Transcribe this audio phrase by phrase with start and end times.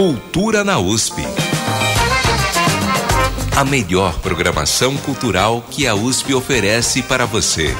[0.00, 1.20] Cultura na USP.
[3.54, 7.76] A melhor programação cultural que a USP oferece para você.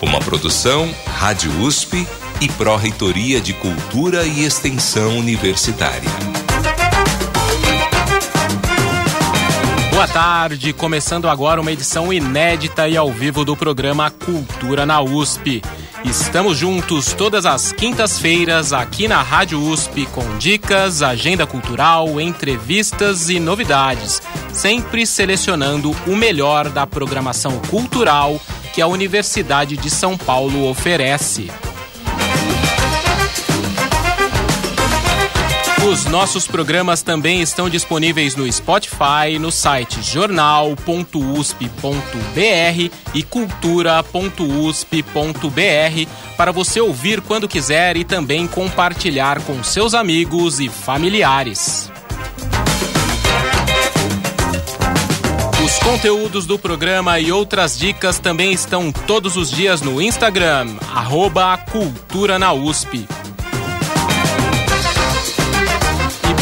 [0.00, 2.08] Uma produção Rádio USP
[2.40, 6.08] e Pró-Reitoria de Cultura e Extensão Universitária.
[9.90, 15.60] Boa tarde, começando agora uma edição inédita e ao vivo do programa Cultura na USP.
[16.04, 23.40] Estamos juntos todas as quintas-feiras aqui na Rádio USP com dicas, agenda cultural, entrevistas e
[23.40, 24.22] novidades,
[24.52, 28.40] sempre selecionando o melhor da programação cultural
[28.72, 31.50] que a Universidade de São Paulo oferece.
[35.88, 40.76] Os nossos programas também estão disponíveis no Spotify, no site jornal.usp.br
[43.14, 51.90] e cultura.usp.br para você ouvir quando quiser e também compartilhar com seus amigos e familiares.
[55.64, 61.56] Os conteúdos do programa e outras dicas também estão todos os dias no Instagram, arroba
[61.56, 63.08] Cultura na USP.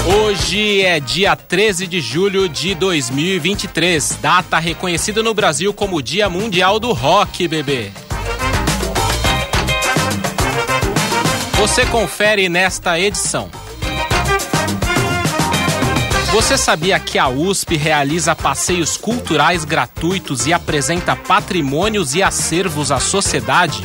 [0.05, 6.79] Hoje é dia 13 de julho de 2023, data reconhecida no Brasil como Dia Mundial
[6.79, 7.91] do Rock, bebê.
[11.55, 13.51] Você confere nesta edição.
[16.31, 22.99] Você sabia que a USP realiza passeios culturais gratuitos e apresenta patrimônios e acervos à
[22.99, 23.83] sociedade?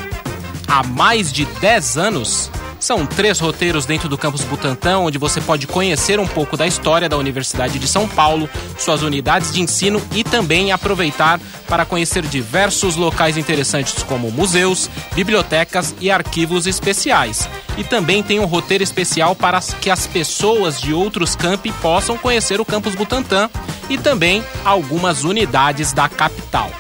[0.69, 2.51] Há mais de 10 anos?
[2.85, 7.09] São três roteiros dentro do campus Butantã, onde você pode conhecer um pouco da história
[7.09, 8.47] da Universidade de São Paulo,
[8.79, 15.95] suas unidades de ensino e também aproveitar para conhecer diversos locais interessantes como museus, bibliotecas
[15.99, 17.49] e arquivos especiais.
[17.79, 22.61] E também tem um roteiro especial para que as pessoas de outros campi possam conhecer
[22.61, 23.49] o campus Butantã
[23.89, 26.71] e também algumas unidades da capital.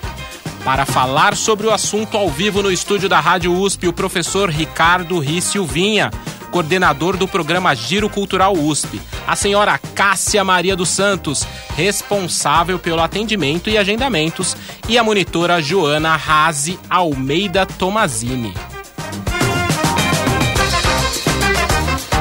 [0.64, 5.18] Para falar sobre o assunto ao vivo no estúdio da Rádio USP, o professor Ricardo
[5.18, 6.10] Rício Vinha,
[6.50, 13.68] coordenador do programa Giro Cultural USP, a senhora Cássia Maria dos Santos, responsável pelo atendimento
[13.68, 14.56] e agendamentos,
[14.88, 18.54] e a monitora Joana Razi Almeida Tomazini.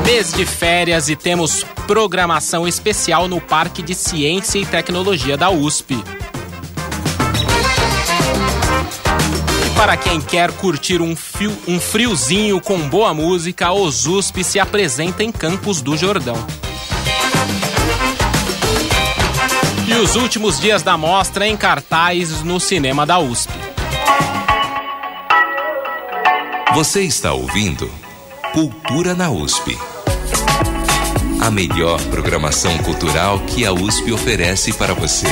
[0.06, 6.04] Mês de férias e temos programação especial no Parque de Ciência e Tecnologia da USP.
[9.84, 15.26] Para quem quer curtir um, fio, um friozinho com boa música, os USP se apresenta
[15.26, 16.38] em Campos do Jordão.
[19.86, 23.52] E os últimos dias da mostra em cartaz no cinema da USP.
[26.74, 27.92] Você está ouvindo
[28.54, 29.78] Cultura na USP.
[31.42, 35.28] A melhor programação cultural que a USP oferece para você.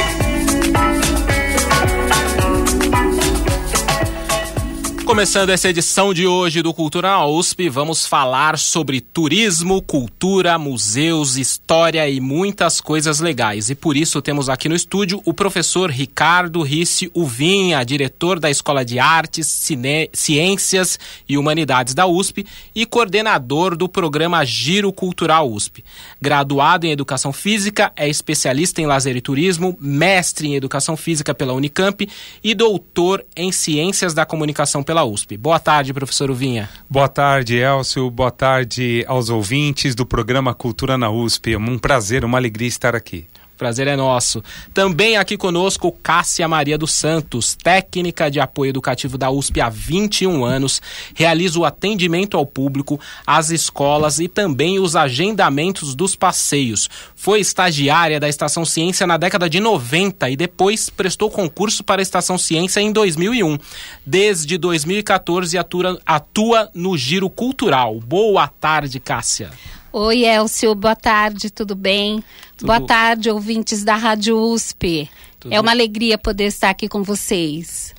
[5.12, 12.10] Começando essa edição de hoje do Cultura USP, vamos falar sobre turismo, cultura, museus, história
[12.10, 13.70] e muitas coisas legais.
[13.70, 18.86] E por isso temos aqui no estúdio o professor Ricardo Risse Uvinha, diretor da Escola
[18.86, 20.10] de Artes, Cine...
[20.14, 20.98] Ciências
[21.28, 25.84] e Humanidades da USP e coordenador do programa Giro Cultural USP.
[26.22, 31.52] Graduado em Educação Física, é especialista em lazer e turismo, mestre em Educação Física pela
[31.52, 32.08] Unicamp
[32.42, 35.38] e doutor em Ciências da Comunicação pela USP.
[35.38, 36.70] Boa tarde, professor Vinha.
[36.90, 38.10] Boa tarde, Elcio.
[38.10, 41.54] Boa tarde aos ouvintes do programa Cultura na USP.
[41.54, 43.28] É um prazer, uma alegria estar aqui.
[43.62, 44.44] Prazer é nosso.
[44.74, 50.44] Também aqui conosco Cássia Maria dos Santos, técnica de apoio educativo da USP há 21
[50.44, 50.82] anos,
[51.14, 56.90] realiza o atendimento ao público, às escolas e também os agendamentos dos passeios.
[57.16, 62.04] Foi estagiária da Estação Ciência na década de 90 e depois prestou concurso para a
[62.04, 63.60] Estação Ciência em 2001.
[64.04, 68.00] Desde 2014 atua, atua no Giro Cultural.
[68.00, 69.52] Boa tarde, Cássia.
[69.94, 72.24] Oi, Elcio, boa tarde, tudo bem?
[72.56, 72.68] Tudo...
[72.68, 75.10] Boa tarde, ouvintes da Rádio USP.
[75.38, 75.54] Tudo...
[75.54, 77.94] É uma alegria poder estar aqui com vocês.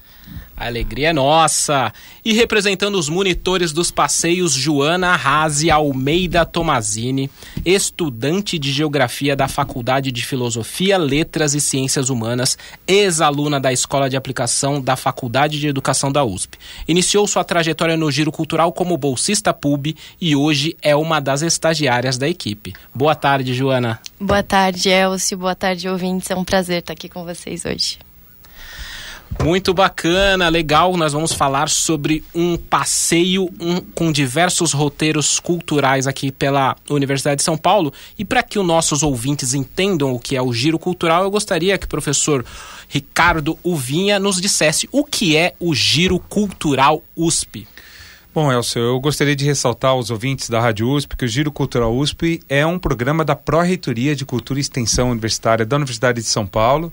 [0.57, 1.93] A alegria é nossa!
[2.25, 7.29] E representando os monitores dos passeios, Joana Arrase Almeida Tomazini,
[7.65, 12.57] estudante de Geografia da Faculdade de Filosofia, Letras e Ciências Humanas,
[12.87, 16.57] ex-aluna da Escola de Aplicação da Faculdade de Educação da USP.
[16.87, 22.19] Iniciou sua trajetória no giro cultural como bolsista PUB e hoje é uma das estagiárias
[22.19, 22.73] da equipe.
[22.95, 24.01] Boa tarde, Joana.
[24.21, 25.37] Boa tarde, Elcio.
[25.37, 26.31] Boa tarde, ouvintes.
[26.31, 27.99] É um prazer estar aqui com vocês hoje.
[29.41, 30.97] Muito bacana, legal.
[30.97, 37.43] Nós vamos falar sobre um passeio um, com diversos roteiros culturais aqui pela Universidade de
[37.43, 37.93] São Paulo.
[38.19, 41.77] E para que os nossos ouvintes entendam o que é o giro cultural, eu gostaria
[41.77, 42.45] que o professor
[42.89, 47.67] Ricardo Uvinha nos dissesse o que é o giro cultural USP.
[48.35, 51.95] Bom, Elcio, eu gostaria de ressaltar aos ouvintes da Rádio USP que o Giro Cultural
[51.95, 56.47] USP é um programa da Pró-Reitoria de Cultura e Extensão Universitária da Universidade de São
[56.47, 56.91] Paulo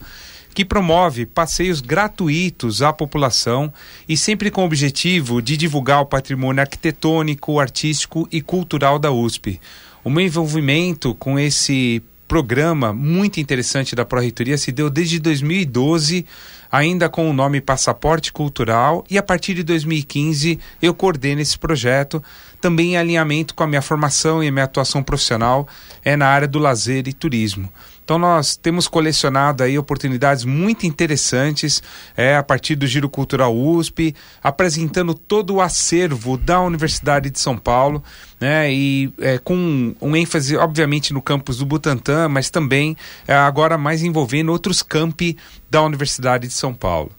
[0.53, 3.71] que promove passeios gratuitos à população
[4.07, 9.59] e sempre com o objetivo de divulgar o patrimônio arquitetônico, artístico e cultural da USP.
[10.03, 16.27] O meu envolvimento com esse programa muito interessante da Pró-Reitoria se deu desde 2012,
[16.71, 22.23] ainda com o nome Passaporte Cultural, e a partir de 2015 eu coordeno esse projeto,
[22.61, 25.67] também em alinhamento com a minha formação e a minha atuação profissional
[26.05, 27.67] é na área do lazer e turismo.
[28.09, 31.83] Então nós temos colecionado aí oportunidades muito interessantes
[32.17, 37.55] é, a partir do Giro Cultural USP, apresentando todo o acervo da Universidade de São
[37.55, 38.03] Paulo,
[38.41, 38.73] né?
[38.73, 42.97] E é, com um ênfase, obviamente, no campus do Butantã, mas também
[43.27, 45.37] é, agora mais envolvendo outros campi
[45.69, 47.11] da Universidade de São Paulo.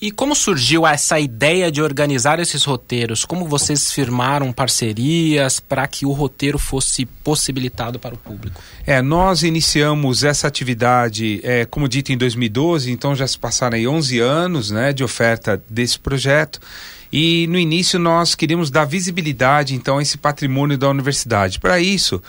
[0.00, 3.24] E como surgiu essa ideia de organizar esses roteiros?
[3.24, 8.60] Como vocês firmaram parcerias para que o roteiro fosse possibilitado para o público?
[8.86, 13.88] É, nós iniciamos essa atividade, é, como dito, em 2012, então já se passaram aí
[13.88, 16.60] 11 anos né, de oferta desse projeto.
[17.10, 21.58] E no início nós queríamos dar visibilidade então a esse patrimônio da universidade.
[21.58, 22.22] Para isso,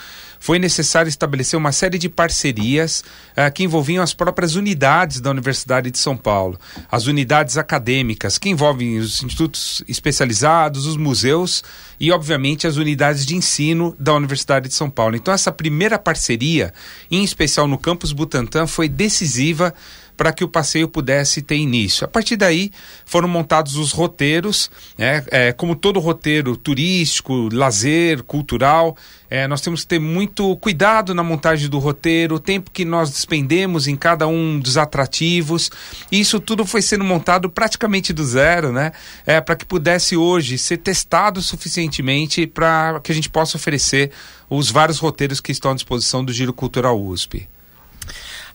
[0.48, 5.92] foi necessário estabelecer uma série de parcerias uh, que envolviam as próprias unidades da Universidade
[5.92, 6.58] de São Paulo,
[6.90, 11.66] as unidades acadêmicas, que envolvem os institutos especializados, os museus
[12.00, 15.18] e, obviamente, as unidades de ensino da Universidade de São Paulo.
[15.18, 16.74] Então, essa primeira parceria,
[17.12, 19.74] em especial no campus Butantã, foi decisiva
[20.18, 22.04] para que o passeio pudesse ter início.
[22.04, 22.72] A partir daí
[23.06, 25.24] foram montados os roteiros, né?
[25.32, 28.98] é, como todo roteiro turístico, lazer, cultural,
[29.30, 33.12] é, nós temos que ter muito cuidado na montagem do roteiro, o tempo que nós
[33.12, 35.70] despendemos em cada um dos atrativos.
[36.12, 38.92] Isso tudo foi sendo montado praticamente do zero, né?
[39.26, 44.12] É, para que pudesse hoje ser testado suficientemente para que a gente possa oferecer
[44.50, 47.48] os vários roteiros que estão à disposição do Giro Cultural USP.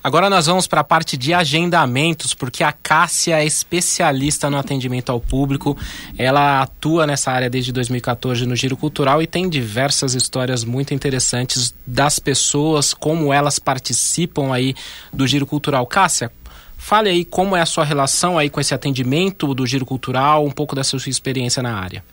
[0.04, 5.12] Agora nós vamos para a parte de agendamentos, porque a Cássia é especialista no atendimento
[5.12, 5.76] ao público.
[6.18, 11.72] Ela atua nessa área desde 2014 no Giro Cultural e tem diversas histórias muito interessantes
[11.86, 14.74] das pessoas, como elas participam aí
[15.12, 15.86] do Giro Cultural.
[15.86, 16.32] Cássia,
[16.76, 20.50] fale aí como é a sua relação aí com esse atendimento do Giro Cultural, um
[20.50, 22.04] pouco da sua experiência na área.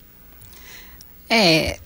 [1.28, 1.80] É,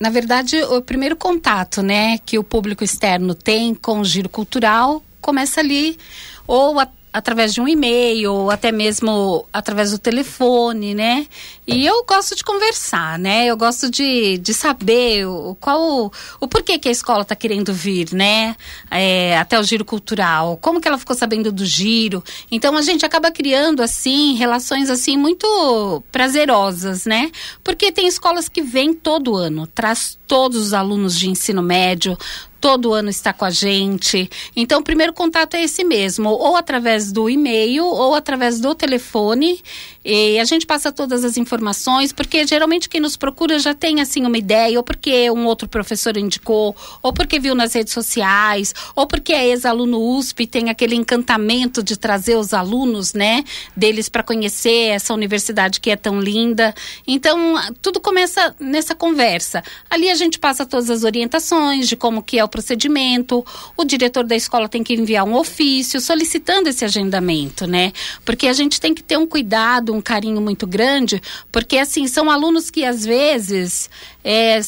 [0.00, 5.02] na verdade, o primeiro contato, né, que o público externo tem com o giro cultural
[5.24, 5.98] começa ali
[6.46, 11.28] ou a através de um e-mail ou até mesmo através do telefone, né?
[11.64, 13.46] E eu gosto de conversar, né?
[13.46, 16.10] Eu gosto de, de saber o, qual
[16.40, 18.56] o, porquê que a escola está querendo vir, né?
[18.90, 22.20] É, até o giro cultural, como que ela ficou sabendo do giro.
[22.50, 27.30] Então a gente acaba criando assim relações assim muito prazerosas, né?
[27.62, 32.18] Porque tem escolas que vêm todo ano, traz todos os alunos de ensino médio,
[32.64, 34.26] todo ano está com a gente.
[34.56, 39.62] Então, o primeiro contato é esse mesmo, ou através do e-mail ou através do telefone.
[40.02, 44.24] E a gente passa todas as informações, porque geralmente quem nos procura já tem assim
[44.24, 49.06] uma ideia, ou porque um outro professor indicou, ou porque viu nas redes sociais, ou
[49.06, 53.44] porque é ex-aluno USP tem aquele encantamento de trazer os alunos, né,
[53.76, 56.74] deles para conhecer essa universidade que é tão linda.
[57.06, 59.62] Então, tudo começa nessa conversa.
[59.90, 63.44] Ali a gente passa todas as orientações de como que é o procedimento.
[63.76, 67.92] O diretor da escola tem que enviar um ofício solicitando esse agendamento, né?
[68.24, 71.20] Porque a gente tem que ter um cuidado, um carinho muito grande,
[71.50, 73.90] porque assim, são alunos que às vezes
[74.22, 74.60] é,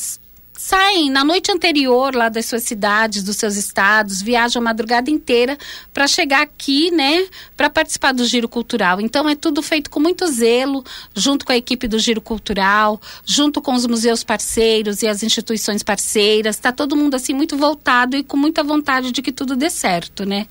[0.56, 5.56] saem na noite anterior lá das suas cidades, dos seus estados, viajam a madrugada inteira
[5.92, 9.00] para chegar aqui, né, para participar do Giro Cultural.
[9.00, 10.84] Então é tudo feito com muito zelo,
[11.14, 15.82] junto com a equipe do Giro Cultural, junto com os museus parceiros e as instituições
[15.82, 16.56] parceiras.
[16.56, 20.24] Está todo mundo assim muito voltado e com muita vontade de que tudo dê certo,
[20.24, 20.46] né?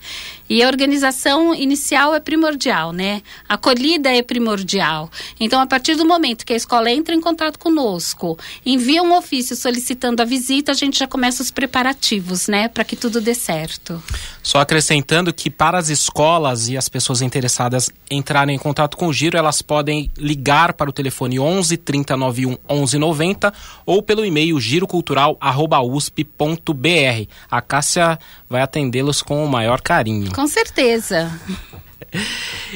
[0.49, 3.21] E a organização inicial é primordial, né?
[3.49, 5.09] A acolhida é primordial.
[5.39, 9.55] Então, a partir do momento que a escola entra em contato conosco, envia um ofício
[9.55, 12.67] solicitando a visita, a gente já começa os preparativos, né?
[12.67, 13.99] Para que tudo dê certo.
[14.43, 19.13] Só acrescentando que para as escolas e as pessoas interessadas entrarem em contato com o
[19.13, 23.51] Giro, elas podem ligar para o telefone 11 3091 1190
[23.85, 27.29] ou pelo e-mail girocultural@usp.br.
[27.49, 30.34] A Cássia vai atendê-los com o maior carinho.
[30.35, 31.31] Com certeza.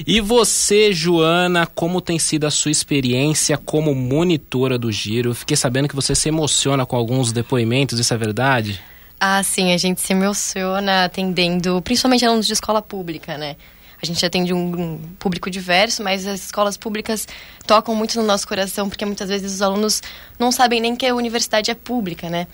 [0.07, 5.35] E você, Joana, como tem sido a sua experiência como monitora do Giro?
[5.35, 8.81] Fiquei sabendo que você se emociona com alguns depoimentos, isso é verdade?
[9.19, 13.57] Ah, sim, a gente se emociona atendendo, principalmente alunos de escola pública, né?
[14.01, 17.27] A gente atende um, um, público diverso, mas as escolas públicas
[17.67, 20.01] tocam muito no nosso coração, porque muitas vezes os alunos
[20.39, 22.47] não sabem nem que a universidade é pública, né?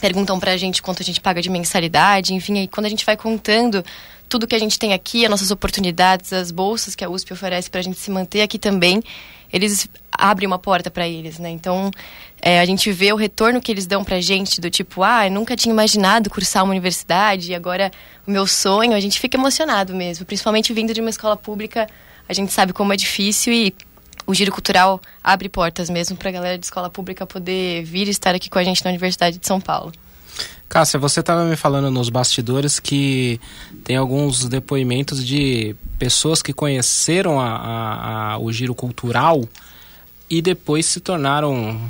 [0.00, 3.16] Perguntam pra gente quanto a gente paga de mensalidade, enfim, aí quando a gente vai
[3.16, 3.84] contando
[4.30, 7.68] tudo que a gente tem aqui, as nossas oportunidades, as bolsas que a USP oferece
[7.68, 9.02] para a gente se manter aqui também,
[9.52, 11.50] eles abrem uma porta para eles, né?
[11.50, 11.90] Então,
[12.40, 15.26] é, a gente vê o retorno que eles dão para a gente, do tipo, ah,
[15.26, 17.90] eu nunca tinha imaginado cursar uma universidade, e agora
[18.24, 20.24] o meu sonho, a gente fica emocionado mesmo.
[20.24, 21.88] Principalmente vindo de uma escola pública,
[22.28, 23.74] a gente sabe como é difícil e
[24.24, 28.32] o Giro Cultural abre portas mesmo para a galera de escola pública poder vir estar
[28.32, 29.92] aqui com a gente na Universidade de São Paulo.
[30.68, 33.40] Cássia, você estava me falando nos bastidores que
[33.82, 39.48] tem alguns depoimentos de pessoas que conheceram a, a, a, o giro cultural
[40.28, 41.80] e depois se tornaram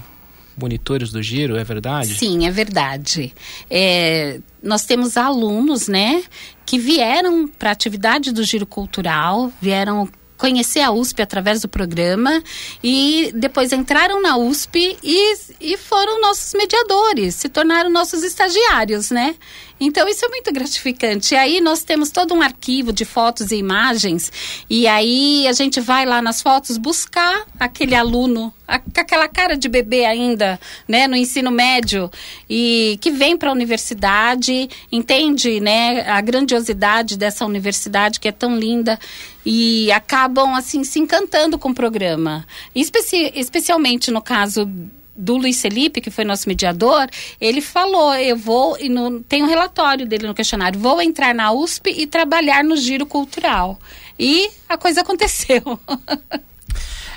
[0.57, 2.15] monitores do giro, é verdade?
[2.15, 3.35] Sim, é verdade.
[3.71, 6.23] É, nós temos alunos, né,
[6.67, 10.09] que vieram para a atividade do giro cultural, vieram
[10.41, 12.43] conhecer a USP através do programa
[12.83, 19.37] e depois entraram na USP e, e foram nossos mediadores, se tornaram nossos estagiários, né?
[19.79, 21.35] Então isso é muito gratificante.
[21.35, 24.33] E aí nós temos todo um arquivo de fotos e imagens
[24.69, 28.53] e aí a gente vai lá nas fotos buscar aquele aluno
[28.95, 32.11] com aquela cara de bebê ainda, né, no ensino médio
[32.49, 38.57] e que vem para a universidade, entende, né, a grandiosidade dessa universidade que é tão
[38.57, 38.99] linda
[39.45, 42.47] e acabam assim se encantando com o programa.
[42.75, 44.69] Especi especialmente no caso
[45.21, 47.09] do Luiz Felipe, que foi nosso mediador,
[47.41, 51.53] ele falou: eu vou, e no, tem um relatório dele no questionário, vou entrar na
[51.53, 53.79] USP e trabalhar no giro cultural.
[54.19, 55.79] E a coisa aconteceu.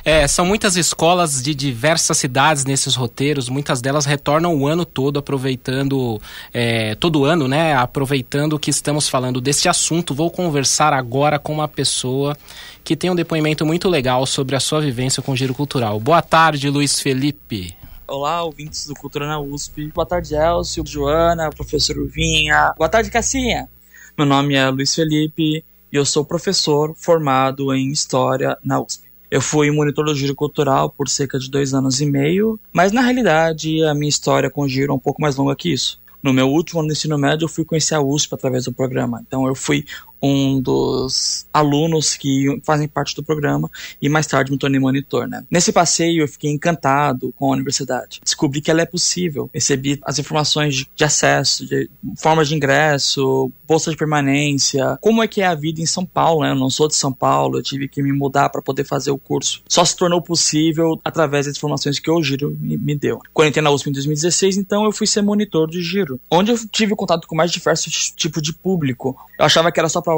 [0.05, 5.17] É, são muitas escolas de diversas cidades nesses roteiros, muitas delas retornam o ano todo,
[5.17, 6.21] aproveitando,
[6.53, 7.73] é, todo ano, né?
[7.73, 10.13] Aproveitando que estamos falando desse assunto.
[10.13, 12.35] Vou conversar agora com uma pessoa
[12.83, 15.97] que tem um depoimento muito legal sobre a sua vivência com Giro Cultural.
[16.01, 17.73] Boa tarde, Luiz Felipe.
[18.05, 19.87] Olá, ouvintes do Cultura na USP.
[19.87, 22.73] Boa tarde, Elcio, Joana, professor Uvinha.
[22.77, 23.69] Boa tarde, Cassinha.
[24.17, 29.12] Meu nome é Luiz Felipe e eu sou professor formado em História na USP.
[29.33, 33.01] Eu fui monitor do giro cultural por cerca de dois anos e meio, mas na
[33.01, 35.99] realidade a minha história com o giro é um pouco mais longa que isso.
[36.21, 39.23] No meu último ano do ensino médio, eu fui conhecer a USP através do programa.
[39.25, 39.85] Então, eu fui
[40.23, 43.69] um dos alunos que fazem parte do programa
[44.01, 45.43] e mais tarde me tornei monitor, né?
[45.51, 48.21] Nesse passeio eu fiquei encantado com a universidade.
[48.23, 49.49] Descobri que ela é possível.
[49.53, 55.41] Recebi as informações de, acesso, de formas de ingresso, bolsa de permanência, como é que
[55.41, 56.51] é a vida em São Paulo, né?
[56.51, 59.17] Eu não sou de São Paulo, eu tive que me mudar para poder fazer o
[59.17, 59.61] curso.
[59.67, 63.19] Só se tornou possível através das informações que o Giro me, me deu.
[63.33, 66.57] Quando entrei na USP em 2016, então eu fui ser monitor do Giro, onde eu
[66.69, 69.17] tive contato com mais diversos tipos de público.
[69.37, 70.12] Eu achava que era só para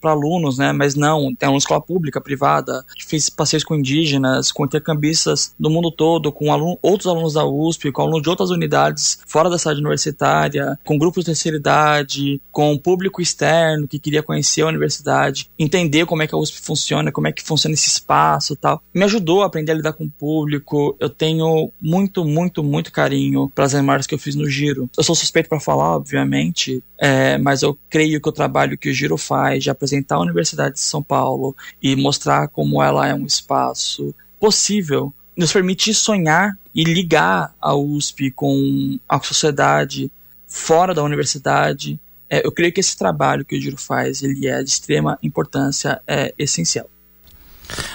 [0.00, 0.72] para alunos, né?
[0.72, 5.90] Mas não, tem uma escola pública, privada, fiz passeios com indígenas, com intercambistas do mundo
[5.90, 9.80] todo, com aluno, outros alunos da USP, com alunos de outras unidades fora da cidade
[9.80, 16.06] universitária, com grupos de terceira idade, com público externo que queria conhecer a universidade, entender
[16.06, 18.82] como é que a USP funciona, como é que funciona esse espaço e tal.
[18.94, 20.96] Me ajudou a aprender a lidar com o público.
[21.00, 24.88] Eu tenho muito, muito, muito carinho para as remarcas que eu fiz no Giro.
[24.96, 28.94] Eu sou suspeito para falar, obviamente, é, mas eu creio que o trabalho que o
[28.94, 33.26] Giro faz de apresentar a Universidade de São Paulo e mostrar como ela é um
[33.26, 40.10] espaço possível nos permite sonhar e ligar a USP com a sociedade
[40.46, 42.00] fora da universidade.
[42.28, 46.00] É, eu creio que esse trabalho que o Giro faz ele é de extrema importância,
[46.06, 46.88] é essencial.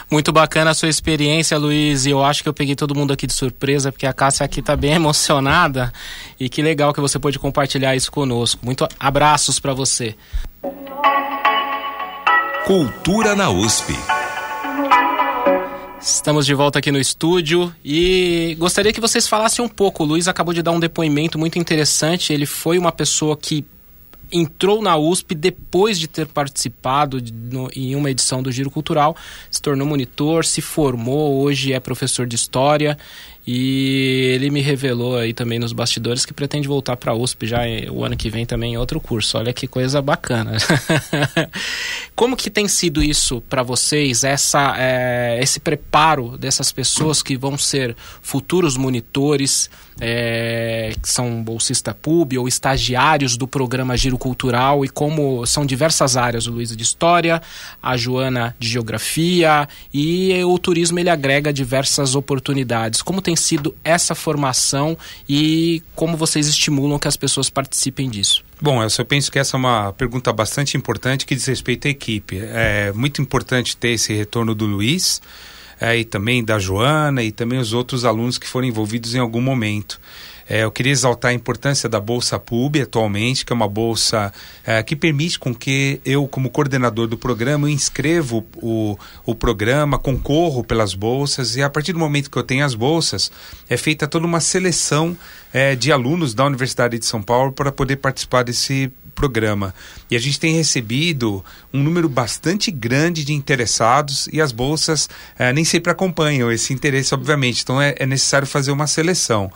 [0.09, 2.05] Muito bacana a sua experiência, Luiz.
[2.05, 4.59] E eu acho que eu peguei todo mundo aqui de surpresa, porque a Cássia aqui
[4.59, 5.91] está bem emocionada.
[6.39, 8.63] E que legal que você pôde compartilhar isso conosco.
[8.63, 10.15] Muito abraços para você.
[12.67, 13.93] Cultura na USP.
[15.99, 20.03] Estamos de volta aqui no estúdio e gostaria que vocês falassem um pouco.
[20.03, 22.31] O Luiz acabou de dar um depoimento muito interessante.
[22.31, 23.65] Ele foi uma pessoa que
[24.31, 29.15] entrou na USP depois de ter participado de, no, em uma edição do Giro Cultural,
[29.49, 32.97] se tornou monitor, se formou, hoje é professor de História
[33.45, 37.61] e ele me revelou aí também nos bastidores que pretende voltar para a USP já
[37.91, 39.37] o ano que vem também em outro curso.
[39.37, 40.57] Olha que coisa bacana.
[42.15, 47.57] Como que tem sido isso para vocês, essa, é, esse preparo dessas pessoas que vão
[47.57, 49.69] ser futuros monitores,
[49.99, 56.15] é, que são bolsista pub ou estagiários do programa Giro Cultural e como são diversas
[56.15, 57.41] áreas, o Luiz de História,
[57.81, 63.01] a Joana de Geografia e o turismo ele agrega diversas oportunidades.
[63.01, 64.97] Como tem tem sido essa formação
[65.27, 68.43] e como vocês estimulam que as pessoas participem disso?
[68.61, 72.37] Bom, eu penso que essa é uma pergunta bastante importante que diz respeito à equipe.
[72.39, 75.21] É muito importante ter esse retorno do Luiz
[75.79, 79.41] é, e também da Joana e também os outros alunos que foram envolvidos em algum
[79.41, 79.99] momento.
[80.51, 84.33] É, eu queria exaltar a importância da Bolsa Pub atualmente, que é uma bolsa
[84.65, 90.61] é, que permite com que eu, como coordenador do programa, inscrevo o, o programa, concorro
[90.61, 93.31] pelas bolsas e a partir do momento que eu tenho as bolsas,
[93.69, 95.15] é feita toda uma seleção
[95.53, 99.73] é, de alunos da Universidade de São Paulo para poder participar desse programa.
[100.09, 105.07] E a gente tem recebido um número bastante grande de interessados e as bolsas
[105.39, 107.61] é, nem sempre acompanham esse interesse, obviamente.
[107.61, 109.49] Então é, é necessário fazer uma seleção.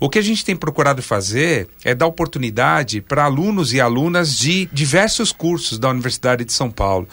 [0.00, 4.68] O que a gente tem procurado fazer é dar oportunidade para alunos e alunas de
[4.72, 7.08] diversos cursos da Universidade de São Paulo.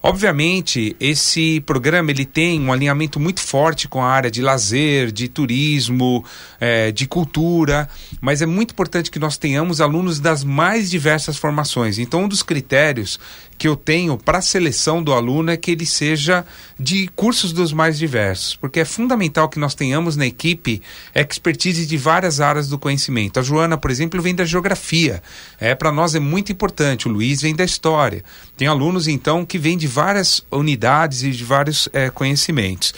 [0.00, 5.26] Obviamente, esse programa ele tem um alinhamento muito forte com a área de lazer, de
[5.26, 6.24] turismo,
[6.60, 7.88] é, de cultura,
[8.20, 11.98] mas é muito importante que nós tenhamos alunos das mais diversas formações.
[11.98, 13.18] Então, um dos critérios
[13.58, 16.46] que eu tenho para a seleção do aluno é que ele seja
[16.78, 20.80] de cursos dos mais diversos, porque é fundamental que nós tenhamos na equipe
[21.12, 23.40] expertise de várias áreas do conhecimento.
[23.40, 25.20] A Joana, por exemplo, vem da geografia,
[25.58, 27.08] é para nós é muito importante.
[27.08, 28.22] O Luiz vem da história.
[28.56, 32.94] Tem alunos então que vêm de várias unidades e de vários é, conhecimentos.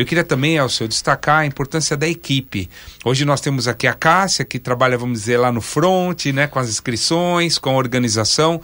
[0.00, 2.70] Eu queria também, Elcio, destacar a importância da equipe.
[3.04, 6.58] Hoje nós temos aqui a Cássia, que trabalha, vamos dizer, lá no front, né, com
[6.58, 8.62] as inscrições, com a organização.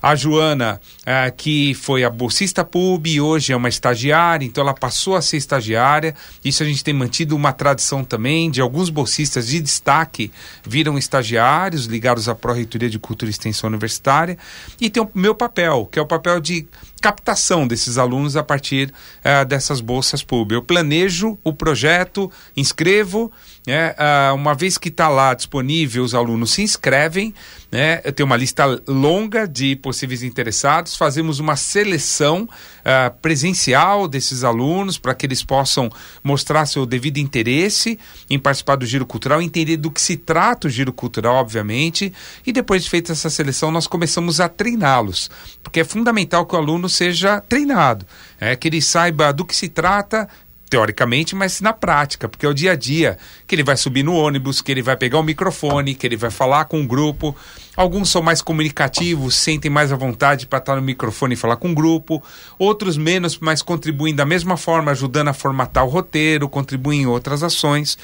[0.00, 4.74] A Joana, é, que foi a bolsista pub e hoje é uma estagiária, então ela
[4.74, 6.14] passou a ser estagiária.
[6.44, 10.30] Isso a gente tem mantido uma tradição também de alguns bolsistas de destaque
[10.64, 14.38] viram estagiários ligados à Pró-Reitoria de Cultura e Extensão Universitária.
[14.80, 16.66] E tem o meu papel, que é o papel de
[17.00, 20.56] captação desses alunos a partir uh, dessas bolsas públicas.
[20.56, 23.30] Eu planejo o projeto, inscrevo,
[23.66, 27.34] né, uh, uma vez que está lá disponível, os alunos se inscrevem,
[27.70, 32.48] né, eu tenho uma lista longa de possíveis interessados, fazemos uma seleção
[32.80, 35.90] uh, presencial desses alunos para que eles possam
[36.24, 37.98] mostrar seu devido interesse
[38.30, 42.12] em participar do giro cultural, entender do que se trata o giro cultural, obviamente,
[42.46, 45.30] e depois de feita essa seleção, nós começamos a treiná-los,
[45.62, 48.06] porque é fundamental que o aluno aluno seja treinado,
[48.40, 50.26] é, que ele saiba do que se trata,
[50.68, 54.14] teoricamente, mas na prática, porque é o dia a dia que ele vai subir no
[54.14, 57.34] ônibus, que ele vai pegar o microfone, que ele vai falar com o um grupo.
[57.74, 61.70] Alguns são mais comunicativos, sentem mais à vontade para estar no microfone e falar com
[61.70, 62.22] o grupo.
[62.58, 67.42] Outros menos, mas contribuem da mesma forma, ajudando a formatar o roteiro, contribuem em outras
[67.42, 67.96] ações.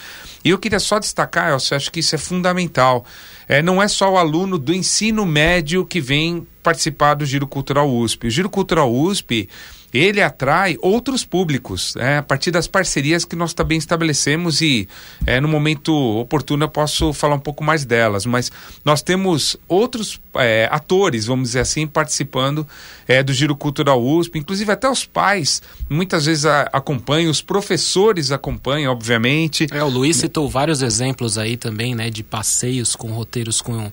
[0.42, 3.04] E eu queria só destacar, eu acho que isso é fundamental.
[3.46, 7.88] É, não é só o aluno do ensino médio que vem participar do Giro Cultural
[7.88, 8.26] USP.
[8.26, 9.48] O Giro Cultural USP
[9.92, 14.88] ele atrai outros públicos, é, a partir das parcerias que nós também estabelecemos e
[15.24, 18.50] é, no momento oportuno eu posso falar um pouco mais delas, mas
[18.84, 22.66] nós temos outros é, atores, vamos dizer assim, participando
[23.06, 28.32] é, do Giro Cultural USP, inclusive até os pais muitas vezes a, acompanham, os professores
[28.32, 29.66] acompanham, obviamente.
[29.70, 33.90] É, o Luiz citou vários exemplos aí também, né, de passeios com roteiros com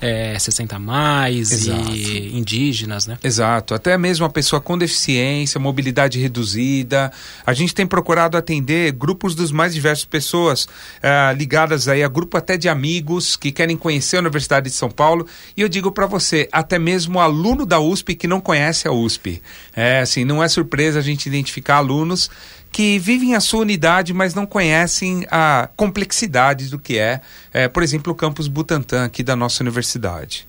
[0.00, 1.94] é, 60 mais Exato.
[1.94, 3.18] e indígenas, né?
[3.22, 7.12] Exato, até mesmo a pessoa com deficiência, mobilidade reduzida.
[7.46, 10.68] A gente tem procurado atender grupos dos mais diversos pessoas
[11.02, 14.90] é, ligadas aí a grupo até de amigos que querem conhecer a Universidade de São
[14.90, 15.26] Paulo.
[15.56, 19.42] E eu digo para você, até mesmo aluno da USP que não conhece a USP.
[19.74, 22.30] É assim, não é surpresa a gente identificar alunos
[22.70, 27.20] que vivem a sua unidade, mas não conhecem a complexidade do que é,
[27.52, 30.46] é por exemplo, o campus Butantã aqui da nossa universidade.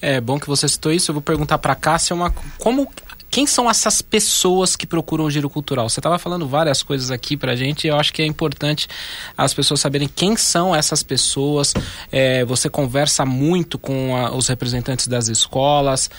[0.00, 1.10] É bom que você citou isso.
[1.10, 2.90] Eu vou perguntar para Cássia uma, como
[3.32, 5.88] quem são essas pessoas que procuram o giro cultural?
[5.88, 8.86] Você estava falando várias coisas aqui para gente e eu acho que é importante
[9.38, 11.72] as pessoas saberem quem são essas pessoas.
[12.12, 16.10] É, você conversa muito com a, os representantes das escolas.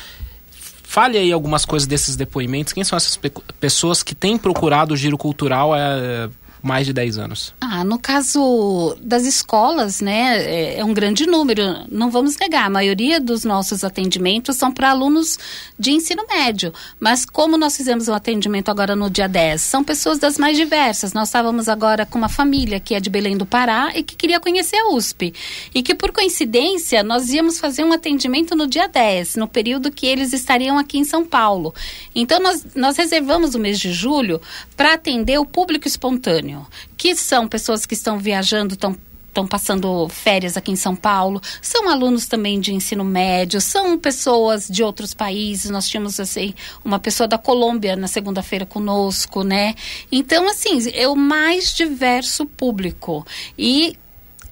[0.82, 2.73] Fale aí algumas coisas desses depoimentos.
[2.73, 6.28] Quem são essas pe pessoas que têm procurado o giro cultural é,
[6.63, 7.54] mais de 10 anos?
[7.60, 12.69] Ah, no caso das escolas, né, é, é um grande número, não vamos negar, a
[12.69, 15.38] maioria dos nossos atendimentos são para alunos
[15.78, 20.19] de ensino médio, mas como nós fizemos um atendimento agora no dia 10, são pessoas
[20.19, 23.91] das mais diversas, nós estávamos agora com uma família que é de Belém do Pará
[23.93, 25.34] e que queria conhecer a USP,
[25.76, 30.06] e que por coincidência nós íamos fazer um atendimento no dia 10, no período que
[30.06, 31.76] eles estariam aqui em São Paulo.
[32.15, 34.39] Então nós, nós reservamos o mês de julho
[34.78, 36.53] para atender o público espontâneo
[36.98, 38.96] que são pessoas que estão viajando, estão
[39.34, 44.68] estão passando férias aqui em São Paulo, são alunos também de ensino médio, são pessoas
[44.68, 45.72] de outros países.
[45.72, 46.54] Nós tínhamos assim
[46.86, 49.74] uma pessoa da Colômbia na segunda-feira conosco, né?
[50.12, 53.26] Então assim, é o mais diverso público
[53.58, 53.98] e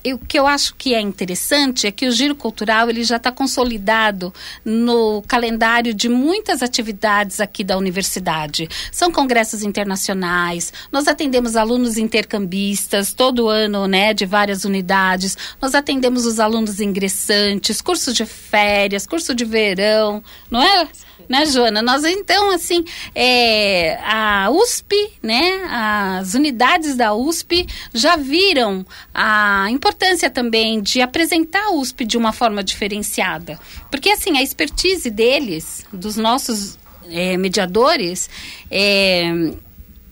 [0.06, 3.32] o que eu acho que é interessante é que o giro cultural ele já está
[3.32, 4.34] consolidado
[4.66, 8.68] no calendário de muitas atividades aqui da universidade.
[8.92, 15.38] São congressos internacionais, nós atendemos alunos intercambistas todo ano, né, de várias unidades.
[15.62, 20.88] Nós atendemos os alunos ingressantes, cursos de férias, curso de verão, não é?
[21.28, 21.82] Né, Joana?
[21.82, 22.84] Nós então, assim,
[23.16, 31.66] é, a USP, né, as unidades da USP já viram a importância também de apresentar
[31.66, 33.60] a USP de uma forma diferenciada.
[33.90, 36.78] Porque, assim, a expertise deles, dos nossos
[37.10, 38.30] é, mediadores,
[38.70, 39.52] é,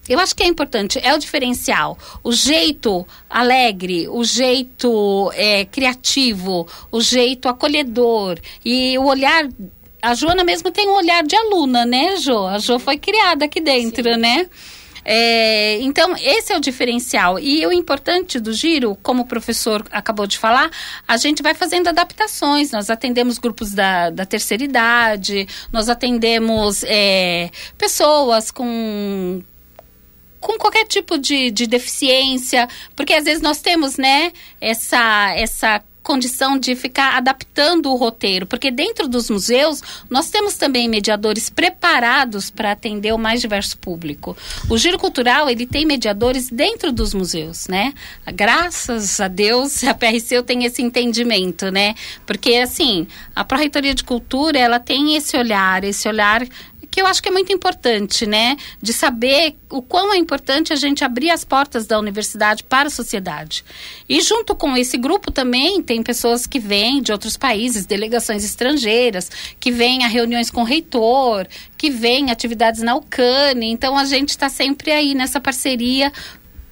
[0.09, 1.95] eu acho que é importante, é o diferencial.
[2.23, 9.47] O jeito alegre, o jeito é, criativo, o jeito acolhedor e o olhar
[10.01, 12.47] a Joana mesmo tem um olhar de aluna, né, Jo?
[12.47, 14.19] A Jo foi criada aqui dentro, Sim.
[14.19, 14.49] né?
[15.11, 17.39] É, então, esse é o diferencial.
[17.39, 20.69] E o importante do giro, como o professor acabou de falar,
[21.07, 22.71] a gente vai fazendo adaptações.
[22.71, 29.41] Nós atendemos grupos da, da terceira idade, nós atendemos é, pessoas com
[30.39, 34.31] com qualquer tipo de, de deficiência, porque às vezes nós temos, né,
[34.61, 40.89] essa, essa condição de ficar adaptando o roteiro, porque dentro dos museus nós temos também
[40.89, 44.35] mediadores preparados para atender o mais diverso público.
[44.67, 47.93] O giro cultural ele tem mediadores dentro dos museus, né?
[48.33, 51.93] Graças a Deus a PRC tem esse entendimento, né?
[52.25, 56.43] Porque assim a Pró-Reitoria de Cultura ela tem esse olhar, esse olhar
[56.99, 58.57] que eu acho que é muito importante, né?
[58.81, 62.91] De saber o quão é importante a gente abrir as portas da universidade para a
[62.91, 63.63] sociedade.
[64.09, 69.31] E junto com esse grupo também tem pessoas que vêm de outros países, delegações estrangeiras,
[69.61, 73.71] que vêm a reuniões com o reitor, que vêm atividades na UCANE.
[73.71, 76.11] Então a gente está sempre aí nessa parceria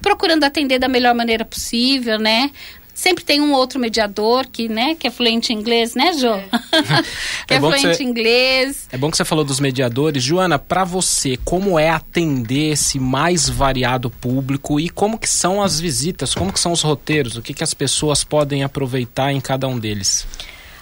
[0.02, 2.50] procurando atender da melhor maneira possível, né?
[2.98, 6.30] Sempre tem um outro mediador que, né, que é fluente em inglês, né, Jo?
[6.30, 6.48] É.
[7.46, 8.88] que é, é fluente em inglês.
[8.90, 10.20] É bom que você falou dos mediadores.
[10.20, 15.78] Joana, para você, como é atender esse mais variado público e como que são as
[15.78, 19.68] visitas, como que são os roteiros, o que, que as pessoas podem aproveitar em cada
[19.68, 20.26] um deles?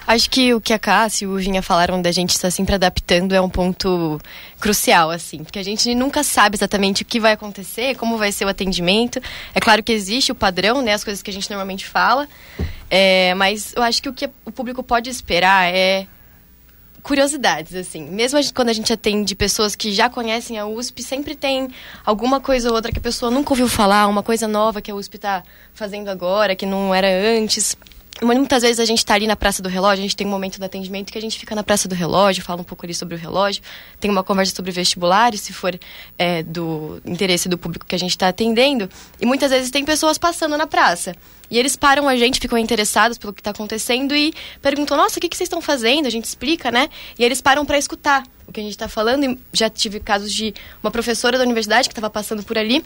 [0.07, 3.35] Acho que o que a Cássia e o Vinha falaram da gente estar sempre adaptando
[3.35, 4.21] é um ponto
[4.61, 8.45] crucial, assim, porque a gente nunca sabe exatamente o que vai acontecer, como vai ser
[8.45, 9.21] o atendimento.
[9.53, 12.29] É claro que existe o padrão, né, as coisas que a gente normalmente fala,
[12.89, 16.07] é, mas eu acho que o que o público pode esperar é
[17.03, 18.05] curiosidades, assim.
[18.05, 21.69] Mesmo a gente, quando a gente atende pessoas que já conhecem a USP, sempre tem
[22.05, 24.95] alguma coisa ou outra que a pessoa nunca ouviu falar, uma coisa nova que a
[24.95, 27.77] USP está fazendo agora, que não era antes.
[28.23, 30.59] Muitas vezes a gente está ali na Praça do Relógio, a gente tem um momento
[30.59, 33.15] de atendimento que a gente fica na Praça do Relógio, fala um pouco ali sobre
[33.15, 33.63] o relógio,
[34.01, 35.79] tem uma conversa sobre vestibulares, se for
[36.17, 38.89] é, do interesse do público que a gente está atendendo.
[39.21, 41.15] E muitas vezes tem pessoas passando na praça.
[41.51, 45.21] E eles param a gente, ficam interessados pelo que está acontecendo e perguntam: Nossa, o
[45.21, 46.07] que, que vocês estão fazendo?
[46.07, 46.89] A gente explica, né?
[47.19, 49.25] E eles param para escutar o que a gente está falando.
[49.25, 52.83] E já tive casos de uma professora da universidade que estava passando por ali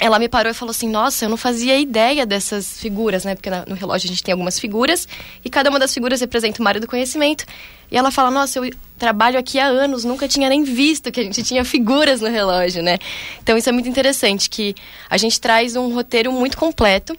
[0.00, 3.34] ela me parou e falou assim: Nossa, eu não fazia ideia dessas figuras, né?
[3.34, 5.06] Porque no relógio a gente tem algumas figuras
[5.44, 7.44] e cada uma das figuras representa uma área do conhecimento.
[7.90, 11.22] E ela fala: Nossa, eu trabalho aqui há anos, nunca tinha nem visto que a
[11.22, 12.98] gente tinha figuras no relógio, né?
[13.42, 14.74] Então isso é muito interessante, que
[15.08, 17.16] a gente traz um roteiro muito completo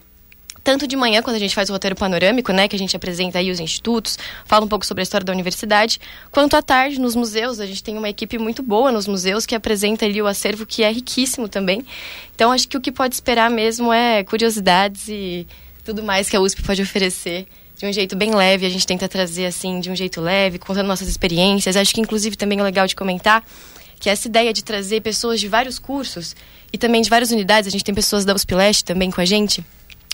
[0.64, 3.40] tanto de manhã, quando a gente faz o roteiro panorâmico, né, que a gente apresenta
[3.40, 6.00] aí os institutos, fala um pouco sobre a história da universidade,
[6.32, 9.56] quanto à tarde nos museus, a gente tem uma equipe muito boa nos museus que
[9.56, 11.84] apresenta ali o acervo que é riquíssimo também.
[12.36, 15.48] Então acho que o que pode esperar mesmo é curiosidades e
[15.84, 19.08] tudo mais que a USP pode oferecer de um jeito bem leve, a gente tenta
[19.08, 21.76] trazer assim de um jeito leve, contando nossas experiências.
[21.76, 23.44] Acho que inclusive também é legal de comentar
[24.00, 26.36] que essa ideia de trazer pessoas de vários cursos
[26.72, 29.26] e também de várias unidades, a gente tem pessoas da USP Leste também com a
[29.26, 29.64] gente,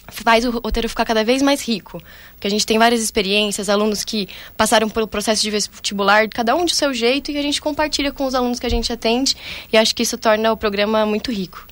[0.07, 2.01] faz o roteiro ficar cada vez mais rico.
[2.33, 6.65] Porque a gente tem várias experiências, alunos que passaram pelo processo de vestibular, cada um
[6.65, 9.35] de seu jeito, e a gente compartilha com os alunos que a gente atende,
[9.71, 11.67] e acho que isso torna o programa muito rico.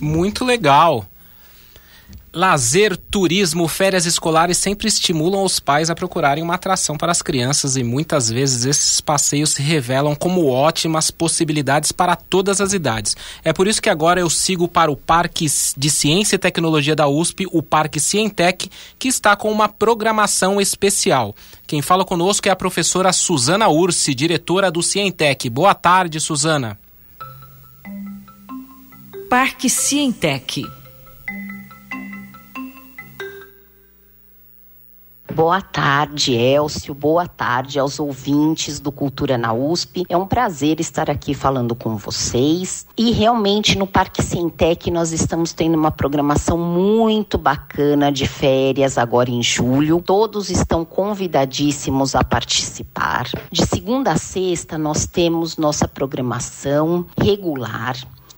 [0.00, 1.06] Muito legal.
[2.36, 7.78] Lazer, turismo, férias escolares sempre estimulam os pais a procurarem uma atração para as crianças
[7.78, 13.16] e muitas vezes esses passeios se revelam como ótimas possibilidades para todas as idades.
[13.42, 15.46] É por isso que agora eu sigo para o Parque
[15.78, 21.34] de Ciência e Tecnologia da USP, o Parque Cientec, que está com uma programação especial.
[21.66, 25.48] Quem fala conosco é a professora Suzana Ursi, diretora do Cientec.
[25.48, 26.78] Boa tarde, Suzana.
[29.30, 30.66] Parque Cientec
[35.34, 36.94] Boa tarde, Elcio.
[36.94, 40.06] Boa tarde aos ouvintes do Cultura na USP.
[40.08, 42.86] É um prazer estar aqui falando com vocês.
[42.96, 49.30] E realmente no Parque Cientec nós estamos tendo uma programação muito bacana de férias agora
[49.30, 50.00] em julho.
[50.00, 53.28] Todos estão convidadíssimos a participar.
[53.50, 57.96] De segunda a sexta nós temos nossa programação regular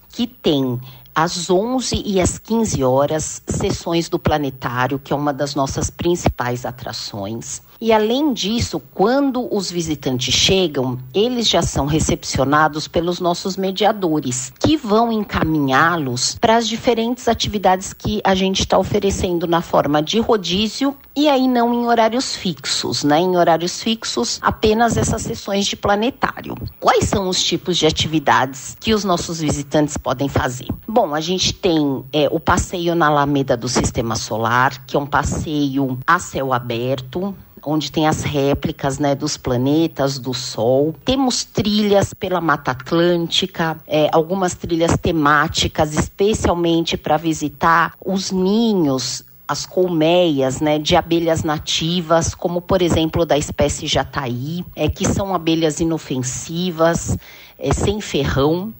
[0.08, 0.80] que tem
[1.20, 6.64] às 11 e às 15 horas, sessões do planetário, que é uma das nossas principais
[6.64, 7.60] atrações.
[7.80, 14.76] E além disso, quando os visitantes chegam, eles já são recepcionados pelos nossos mediadores, que
[14.76, 20.96] vão encaminhá-los para as diferentes atividades que a gente está oferecendo na forma de rodízio
[21.14, 23.20] e aí não em horários fixos, né?
[23.20, 26.56] Em horários fixos, apenas essas sessões de planetário.
[26.80, 30.66] Quais são os tipos de atividades que os nossos visitantes podem fazer?
[30.86, 35.06] Bom, a gente tem é, o passeio na Alameda do Sistema Solar, que é um
[35.06, 40.94] passeio a céu aberto, onde tem as réplicas né, dos planetas, do Sol.
[41.04, 49.64] Temos trilhas pela Mata Atlântica, é, algumas trilhas temáticas, especialmente para visitar os ninhos as
[49.64, 55.80] colmeias né, de abelhas nativas, como por exemplo da espécie jataí, é, que são abelhas
[55.80, 57.16] inofensivas,
[57.58, 58.74] é, sem ferrão,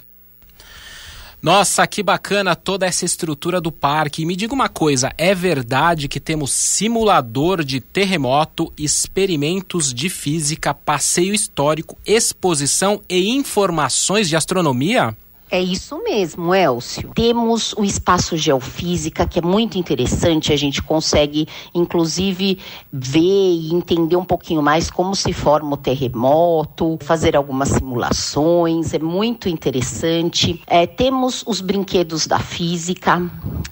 [1.40, 4.22] nossa, que bacana toda essa estrutura do parque.
[4.22, 10.74] E me diga uma coisa: é verdade que temos simulador de terremoto, experimentos de física,
[10.74, 15.16] passeio histórico, exposição e informações de astronomia?
[15.50, 17.10] É isso mesmo, Elcio.
[17.14, 20.52] Temos o espaço geofísica, que é muito interessante.
[20.52, 22.58] A gente consegue, inclusive,
[22.92, 28.92] ver e entender um pouquinho mais como se forma o terremoto, fazer algumas simulações.
[28.92, 30.62] É muito interessante.
[30.66, 33.22] É, temos os brinquedos da física,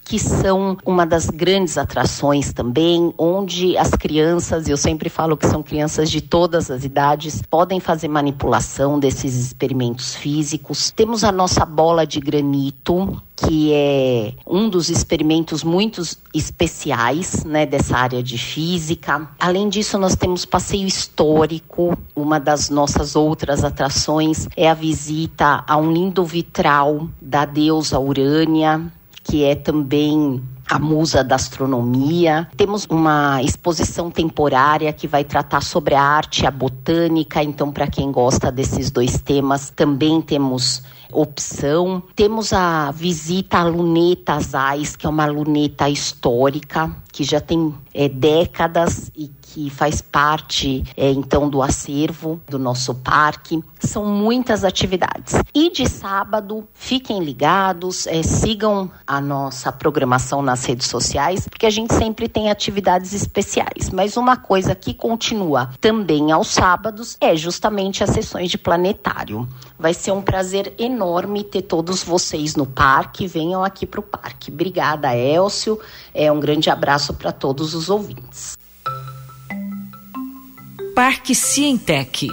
[0.03, 5.63] que são uma das grandes atrações também, onde as crianças, eu sempre falo que são
[5.63, 10.91] crianças de todas as idades, podem fazer manipulação desses experimentos físicos.
[10.91, 16.01] Temos a nossa bola de granito, que é um dos experimentos muito
[16.33, 19.29] especiais né, dessa área de física.
[19.39, 21.97] Além disso, nós temos passeio histórico.
[22.15, 28.91] Uma das nossas outras atrações é a visita a um lindo vitral da deusa Urânia,
[29.23, 32.49] que é também a musa da astronomia.
[32.57, 37.43] Temos uma exposição temporária que vai tratar sobre a arte a botânica.
[37.43, 42.03] Então, para quem gosta desses dois temas, também temos opção.
[42.15, 48.09] Temos a visita à luneta Azais, que é uma luneta histórica que já tem é,
[48.09, 53.65] décadas e que faz parte é, então do acervo do nosso parque.
[53.81, 55.35] São muitas atividades.
[55.55, 61.71] E de sábado, fiquem ligados, é, sigam a nossa programação nas redes sociais, porque a
[61.71, 63.89] gente sempre tem atividades especiais.
[63.91, 69.49] Mas uma coisa que continua também aos sábados é justamente as sessões de planetário.
[69.79, 73.27] Vai ser um prazer enorme ter todos vocês no parque.
[73.27, 74.51] Venham aqui para o parque.
[74.51, 75.81] Obrigada, Elcio.
[76.13, 78.55] É um grande abraço para todos os ouvintes.
[80.97, 82.27] Parque Cientec.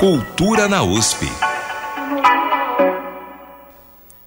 [0.00, 1.26] Cultura na USP.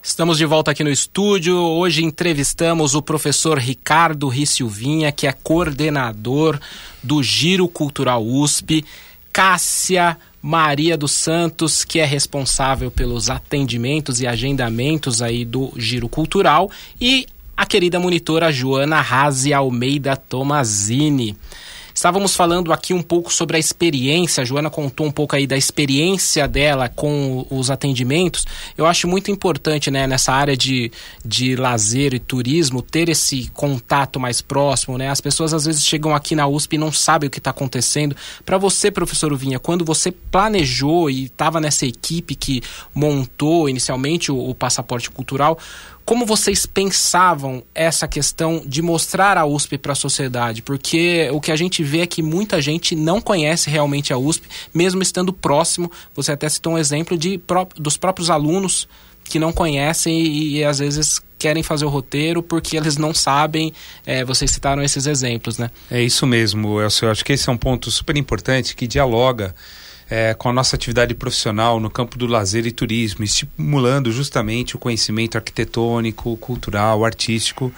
[0.03, 1.57] Estamos de volta aqui no estúdio.
[1.57, 6.59] Hoje entrevistamos o professor Ricardo Rissilvinha, que é coordenador
[7.01, 8.85] do Giro Cultural USP,
[9.31, 16.69] Cássia Maria dos Santos, que é responsável pelos atendimentos e agendamentos aí do Giro Cultural,
[17.01, 17.25] e
[17.57, 21.35] a querida monitora Joana Razi Almeida Tomazini.
[21.93, 25.55] Estávamos falando aqui um pouco sobre a experiência, a Joana contou um pouco aí da
[25.55, 28.45] experiência dela com os atendimentos.
[28.75, 30.91] Eu acho muito importante, né, nessa área de,
[31.23, 35.09] de lazer e turismo, ter esse contato mais próximo, né?
[35.09, 38.15] As pessoas às vezes chegam aqui na USP e não sabem o que está acontecendo.
[38.43, 42.61] Para você, professor Vinha, quando você planejou e estava nessa equipe que
[42.93, 45.59] montou inicialmente o, o passaporte cultural,
[46.05, 50.61] como vocês pensavam essa questão de mostrar a USP para a sociedade?
[50.61, 54.47] Porque o que a gente vê é que muita gente não conhece realmente a USP,
[54.73, 55.91] mesmo estando próximo.
[56.13, 57.41] Você até citou um exemplo de,
[57.77, 58.87] dos próprios alunos
[59.23, 63.73] que não conhecem e, e às vezes querem fazer o roteiro porque eles não sabem.
[64.05, 65.71] É, vocês citaram esses exemplos, né?
[65.89, 67.05] É isso mesmo, Elcio.
[67.05, 69.55] Eu acho que esse é um ponto super importante que dialoga
[70.09, 74.79] é, com a nossa atividade profissional no campo do lazer e turismo, estimulando justamente o
[74.79, 77.71] conhecimento arquitetônico, cultural, artístico,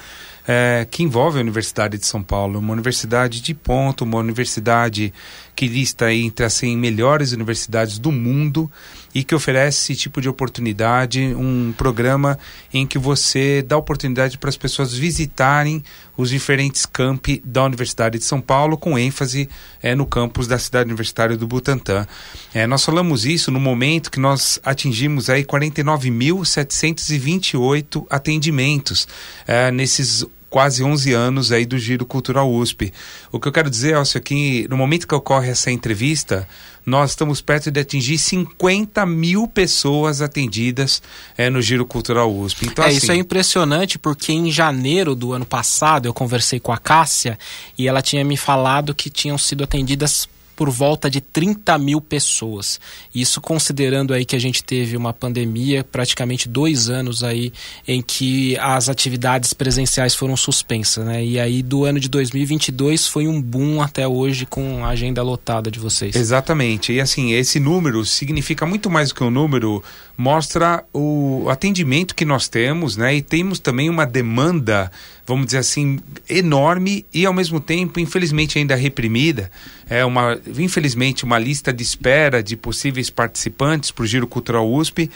[0.47, 5.13] é, que envolve a Universidade de São Paulo, uma universidade de ponto, uma universidade
[5.55, 8.69] que lista entre as 100 melhores universidades do mundo
[9.13, 12.37] e que oferece esse tipo de oportunidade, um programa
[12.73, 15.81] em que você dá oportunidade para as pessoas visitarem
[16.17, 19.47] os diferentes campi da Universidade de São Paulo, com ênfase
[19.81, 22.05] é, no campus da cidade universitária do Butantã.
[22.53, 29.07] É, nós falamos isso no momento que nós atingimos aí 49.728 atendimentos
[29.47, 32.93] é, nesses quase 11 anos aí do Giro Cultural USP.
[33.29, 36.47] O que eu quero dizer, Elcio, é que no momento que ocorre essa entrevista,
[36.85, 41.01] nós estamos perto de atingir 50 mil pessoas atendidas
[41.37, 42.67] é, no Giro Cultural USP.
[42.67, 42.97] Então, é, assim...
[42.99, 47.37] isso é impressionante porque em janeiro do ano passado eu conversei com a Cássia
[47.77, 52.79] e ela tinha me falado que tinham sido atendidas por volta de 30 mil pessoas.
[53.13, 57.51] Isso considerando aí que a gente teve uma pandemia, praticamente dois anos aí
[57.87, 61.23] em que as atividades presenciais foram suspensas, né?
[61.23, 65.69] E aí do ano de 2022 foi um boom até hoje com a agenda lotada
[65.69, 66.15] de vocês.
[66.15, 66.93] Exatamente.
[66.93, 69.83] E assim, esse número significa muito mais do que um número,
[70.17, 73.15] mostra o atendimento que nós temos, né?
[73.15, 74.91] E temos também uma demanda
[75.25, 79.49] vamos dizer assim, enorme e ao mesmo tempo, infelizmente, ainda reprimida.
[79.89, 85.09] É uma, infelizmente, uma lista de espera de possíveis participantes para o Giro Cultural USP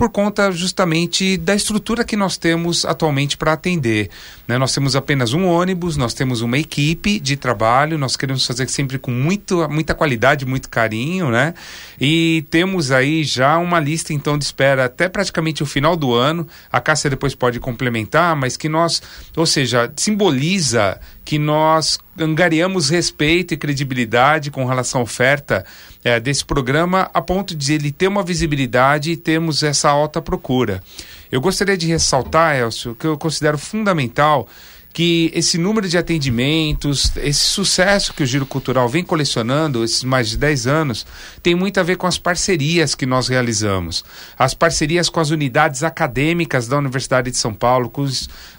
[0.00, 4.08] por conta justamente da estrutura que nós temos atualmente para atender.
[4.48, 4.56] Né?
[4.56, 8.98] Nós temos apenas um ônibus, nós temos uma equipe de trabalho, nós queremos fazer sempre
[8.98, 11.52] com muito, muita qualidade, muito carinho, né?
[12.00, 16.48] E temos aí já uma lista então de espera até praticamente o final do ano.
[16.72, 19.02] A Cássia depois pode complementar, mas que nós,
[19.50, 25.64] seja, simboliza que nós angariamos respeito e credibilidade com relação à oferta
[26.02, 30.82] é, desse programa, a ponto de ele ter uma visibilidade e termos essa alta procura.
[31.30, 34.48] Eu gostaria de ressaltar, Elcio, que eu considero fundamental
[34.92, 40.30] que esse número de atendimentos, esse sucesso que o Giro Cultural vem colecionando, esses mais
[40.30, 41.06] de 10 anos,
[41.42, 44.04] tem muito a ver com as parcerias que nós realizamos.
[44.38, 48.04] As parcerias com as unidades acadêmicas da Universidade de São Paulo, com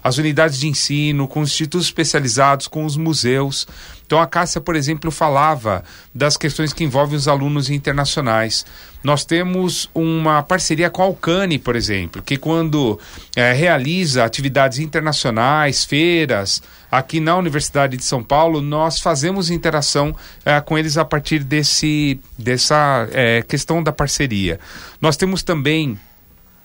[0.02, 3.66] as unidades de ensino, com os institutos especializados, com os museus.
[4.12, 5.82] Então a Cássia, por exemplo, falava
[6.14, 8.66] das questões que envolvem os alunos internacionais.
[9.02, 13.00] Nós temos uma parceria com a Alcane, por exemplo, que quando
[13.34, 20.60] é, realiza atividades internacionais, feiras, aqui na Universidade de São Paulo, nós fazemos interação é,
[20.60, 24.60] com eles a partir desse, dessa é, questão da parceria.
[25.00, 25.98] Nós temos também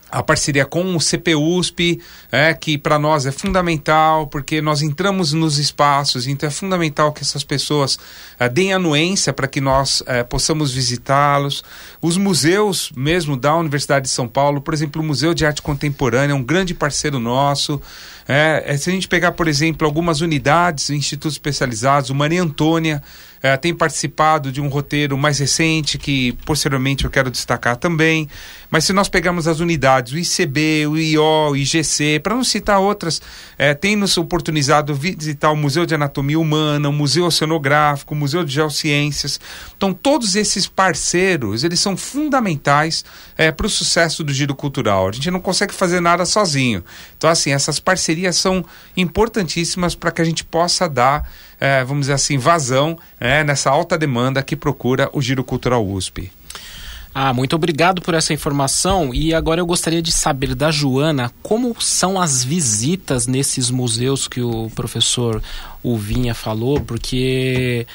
[0.10, 5.58] a parceria com o CPUSP, é, que para nós é fundamental, porque nós entramos nos
[5.58, 8.00] espaços, então é fundamental que essas pessoas
[8.40, 11.64] é, deem anuência para que nós é, possamos visitá-los.
[12.02, 16.34] Os museus mesmo da Universidade de São Paulo, por exemplo, o Museu de Arte Contemporânea
[16.34, 17.82] é um grande parceiro nosso.
[18.28, 23.02] É, é se a gente pegar, por exemplo, algumas unidades, institutos especializados, o Maria Antônia,
[23.42, 28.28] é, tem participado de um roteiro mais recente que posteriormente eu quero destacar também.
[28.70, 32.80] Mas se nós pegarmos as unidades, o ICB, o IO, o IGC, para não citar
[32.80, 33.22] outras,
[33.58, 38.44] é, tem nos oportunizado visitar o Museu de Anatomia Humana, o Museu Oceanográfico, o Museu
[38.44, 39.40] de Geociências.
[39.76, 43.06] Então, todos esses parceiros, eles são fundamentais
[43.38, 45.08] é, para o sucesso do giro cultural.
[45.08, 46.84] A gente não consegue fazer nada sozinho.
[47.18, 51.28] Então, assim, essas parcerias são importantíssimas para que a gente possa dar
[51.60, 56.32] é, vamos dizer assim, vazão é, nessa alta demanda que procura o Giro Cultural USP.
[57.14, 59.12] Ah, muito obrigado por essa informação.
[59.12, 64.40] E agora eu gostaria de saber da Joana como são as visitas nesses museus que
[64.40, 65.42] o professor
[65.84, 67.88] Uvinha falou, porque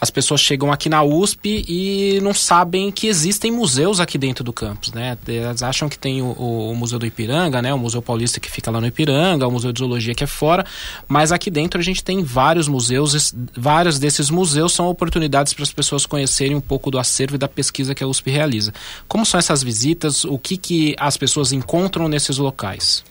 [0.00, 4.52] as pessoas chegam aqui na USP e não sabem que existem museus aqui dentro do
[4.52, 5.18] campus, né?
[5.26, 7.74] Elas acham que tem o, o, Museu do Ipiranga, né?
[7.74, 10.64] O Museu Paulista que fica lá no Ipiranga, o Museu de Zoologia que é fora,
[11.08, 15.72] mas aqui dentro a gente tem vários museus, vários desses museus são oportunidades para as
[15.72, 18.72] pessoas conhecerem um pouco do acervo e da pesquisa que a USP realiza.
[19.08, 20.24] Como são essas visitas?
[20.24, 23.02] O que, que as pessoas encontram nesses locais?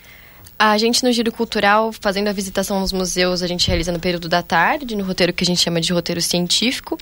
[0.59, 4.27] A gente no Giro Cultural, fazendo a visitação nos museus, a gente realiza no período
[4.27, 6.97] da tarde, no roteiro que a gente chama de roteiro científico.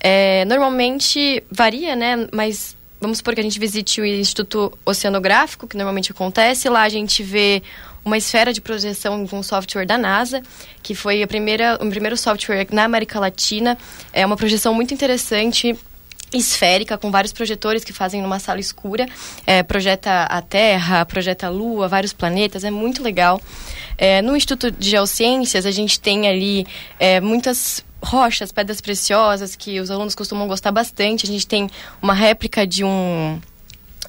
[0.00, 2.26] É, normalmente varia, né?
[2.32, 6.66] Mas vamos supor que a gente visite o Instituto Oceanográfico, que normalmente acontece.
[6.70, 7.62] Lá a gente vê
[8.02, 10.42] uma esfera de projeção com software da NASA,
[10.82, 13.76] que foi a primeira, o primeiro software na América Latina.
[14.14, 15.76] É uma projeção muito interessante
[16.38, 19.06] esférica com vários projetores que fazem numa sala escura.
[19.46, 23.40] É, projeta a Terra projeta a Lua vários planetas é muito legal.
[23.96, 26.66] É, no Instituto de Geociências a gente tem ali
[26.98, 31.24] é, muitas rochas pedras preciosas que os alunos costumam gostar bastante.
[31.24, 31.68] A gente tem
[32.02, 33.40] uma réplica de um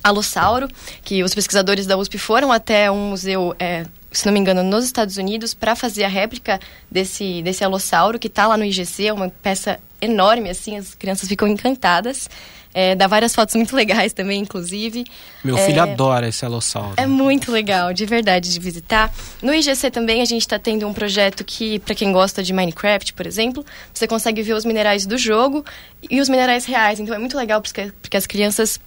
[0.04, 0.68] alossauro
[1.04, 4.86] que os pesquisadores da USP foram até um museu é, se não me engano, nos
[4.86, 6.60] Estados Unidos para fazer a réplica
[6.90, 11.48] desse, desse alossauro que está lá no IGC, uma peça enorme, assim, as crianças ficam
[11.48, 12.30] encantadas.
[12.78, 15.06] É, dá várias fotos muito legais também, inclusive.
[15.42, 16.96] Meu filho é, adora esse alossauro.
[16.98, 19.14] É muito legal, de verdade, de visitar.
[19.42, 23.14] No IGC também a gente está tendo um projeto que, para quem gosta de Minecraft,
[23.14, 25.64] por exemplo, você consegue ver os minerais do jogo
[26.10, 27.00] e os minerais reais.
[27.00, 28.78] Então é muito legal porque, porque as crianças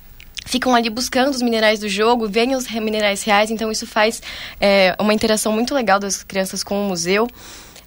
[0.45, 4.23] ficam ali buscando os minerais do jogo, veem os minerais reais, então isso faz
[4.61, 7.27] é, uma interação muito legal das crianças com o museu.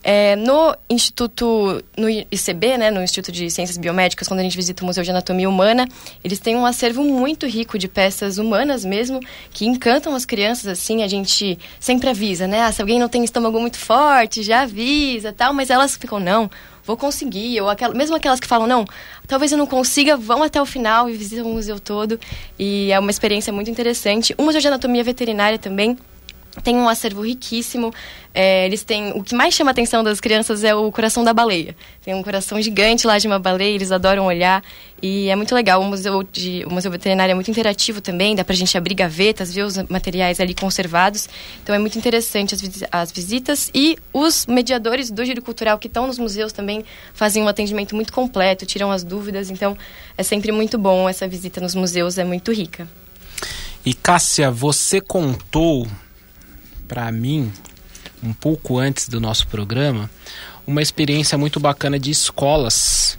[0.04, 4.82] É, no Instituto, no ICB, né, no Instituto de Ciências Biomédicas, quando a gente visita
[4.84, 5.88] o Museu de Anatomia Humana,
[6.24, 9.20] eles têm um acervo muito rico de peças humanas mesmo,
[9.52, 13.24] que encantam as crianças, assim, a gente sempre avisa, né, ah, se alguém não tem
[13.24, 16.50] estômago muito forte, já avisa, tal, mas elas ficam, não,
[16.84, 18.86] vou conseguir, ou aquela, mesmo aquelas que falam, não,
[19.28, 22.20] talvez eu não consiga, vão até o final e visitam o museu todo,
[22.58, 24.34] e é uma experiência muito interessante.
[24.36, 25.96] O Museu de Anatomia Veterinária também
[26.64, 27.94] tem um acervo riquíssimo.
[28.34, 29.12] É, eles têm.
[29.12, 31.76] O que mais chama a atenção das crianças é o coração da baleia.
[32.04, 34.64] Tem um coração gigante lá de uma baleia, eles adoram olhar.
[35.02, 35.82] E é muito legal.
[35.82, 39.54] O museu, de, o museu veterinário é muito interativo também, dá pra gente abrir gavetas,
[39.54, 41.28] ver os materiais ali conservados.
[41.64, 43.72] Então é muito interessante as, as visitas.
[43.74, 46.84] E os mediadores do giro cultural que estão nos museus também
[47.14, 49.50] fazem um atendimento muito completo, tiram as dúvidas.
[49.50, 49.78] Então
[50.18, 52.88] é sempre muito bom essa visita nos museus, é muito rica.
[53.86, 55.88] E Cássia, você contou
[56.92, 57.50] para mim,
[58.22, 60.12] um pouco antes do nosso programa,
[60.68, 63.18] uma experiência muito bacana de escolas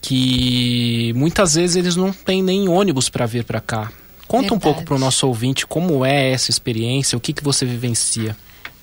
[0.00, 3.92] que muitas vezes eles não têm nem ônibus para vir para cá.
[4.26, 4.56] Conta Verdade.
[4.56, 8.36] um pouco para o nosso ouvinte como é essa experiência, o que, que você vivencia.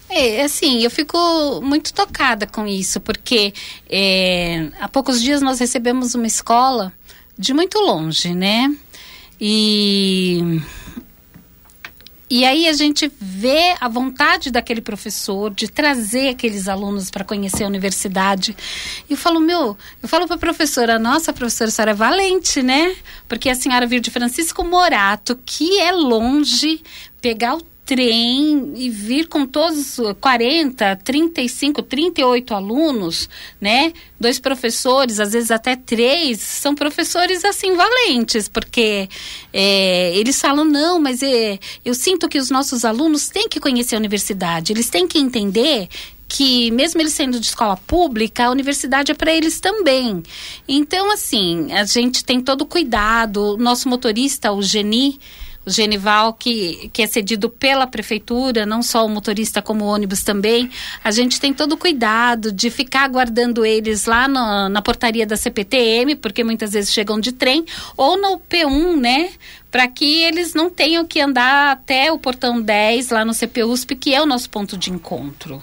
[0.09, 3.53] É, assim, eu fico muito tocada com isso, porque
[3.89, 6.93] é, há poucos dias nós recebemos uma escola
[7.37, 8.73] de muito longe, né?
[9.41, 10.61] E
[12.29, 17.63] e aí a gente vê a vontade daquele professor de trazer aqueles alunos para conhecer
[17.63, 18.57] a universidade.
[19.07, 22.63] E eu falo, meu, eu falo para a professora, nossa, professora, a senhora é valente,
[22.63, 22.95] né?
[23.27, 26.81] Porque a senhora vir de Francisco Morato, que é longe,
[27.21, 33.29] pegar o trem e vir com todos 40, 35, 38 alunos,
[33.61, 33.93] né?
[34.19, 39.07] Dois professores, às vezes até três, são professores assim valentes, porque
[39.53, 43.95] é, eles falam, não, mas é, eu sinto que os nossos alunos têm que conhecer
[43.95, 45.87] a universidade, eles têm que entender
[46.27, 50.23] que mesmo eles sendo de escola pública, a universidade é para eles também.
[50.67, 53.53] Então, assim, a gente tem todo o cuidado.
[53.53, 55.19] O nosso motorista, o Geni,
[55.65, 60.23] o Genival, que, que é cedido pela prefeitura, não só o motorista como o ônibus
[60.23, 60.69] também.
[61.03, 65.35] A gente tem todo o cuidado de ficar aguardando eles lá no, na portaria da
[65.35, 67.65] CPTM, porque muitas vezes chegam de trem,
[67.97, 69.29] ou no P1, né?
[69.71, 74.13] Para que eles não tenham que andar até o portão 10 lá no CPUSP, que
[74.13, 75.61] é o nosso ponto de encontro.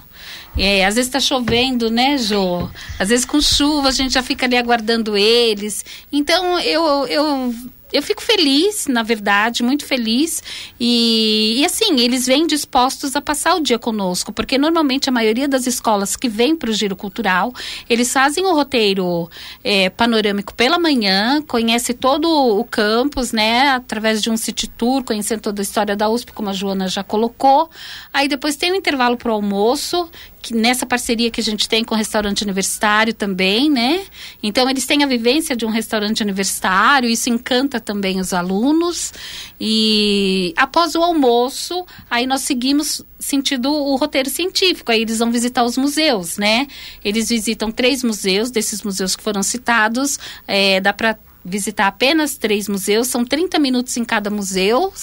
[0.55, 2.69] É, às vezes está chovendo, né, Jô?
[2.99, 5.83] Às vezes com chuva a gente já fica ali aguardando eles.
[6.11, 7.55] Então eu, eu
[7.93, 10.41] eu fico feliz, na verdade, muito feliz.
[10.79, 15.47] E, e, assim, eles vêm dispostos a passar o dia conosco, porque normalmente a maioria
[15.47, 17.53] das escolas que vêm para o Giro Cultural,
[17.87, 19.29] eles fazem o roteiro
[19.63, 25.41] é, panorâmico pela manhã, conhece todo o campus, né, através de um city tour, conhecendo
[25.41, 27.69] toda a história da USP, como a Joana já colocou.
[28.11, 30.09] Aí depois tem um intervalo para o almoço,
[30.51, 34.03] nessa parceria que a gente tem com o restaurante universitário também, né?
[34.41, 39.13] Então eles têm a vivência de um restaurante universitário, isso encanta também os alunos.
[39.59, 44.91] E após o almoço, aí nós seguimos sentido o roteiro científico.
[44.91, 46.67] Aí eles vão visitar os museus, né?
[47.03, 50.19] Eles visitam três museus, desses museus que foram citados.
[50.47, 54.93] É, dá para visitar apenas três museus, são 30 minutos em cada museu.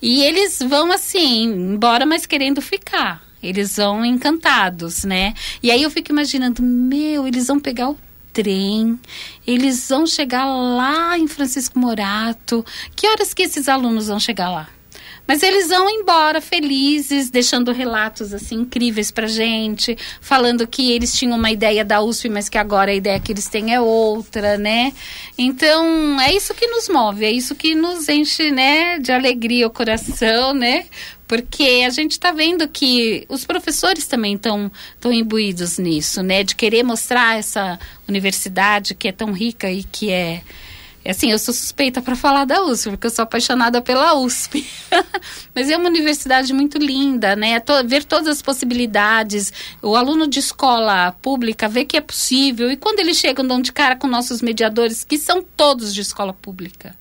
[0.00, 3.29] E eles vão assim, embora, mas querendo ficar.
[3.42, 5.34] Eles vão encantados, né?
[5.62, 7.98] E aí eu fico imaginando, meu, eles vão pegar o
[8.32, 8.98] trem,
[9.46, 12.64] eles vão chegar lá em Francisco Morato.
[12.94, 14.68] Que horas que esses alunos vão chegar lá?
[15.30, 21.38] Mas eles vão embora felizes, deixando relatos assim incríveis pra gente, falando que eles tinham
[21.38, 24.92] uma ideia da USP, mas que agora a ideia que eles têm é outra, né?
[25.38, 29.70] Então, é isso que nos move, é isso que nos enche, né, de alegria o
[29.70, 30.86] coração, né?
[31.28, 34.68] porque a gente está vendo que os professores também estão
[34.98, 36.42] tão imbuídos nisso, né?
[36.42, 37.78] De querer mostrar essa
[38.08, 40.42] universidade que é tão rica e que é
[41.08, 44.66] assim, eu sou suspeita para falar da USP, porque eu sou apaixonada pela USP.
[45.54, 47.62] Mas é uma universidade muito linda, né?
[47.86, 49.52] ver todas as possibilidades.
[49.80, 52.70] O aluno de escola pública vê que é possível.
[52.70, 56.32] E quando eles chegam, dão de cara com nossos mediadores, que são todos de escola
[56.32, 56.98] pública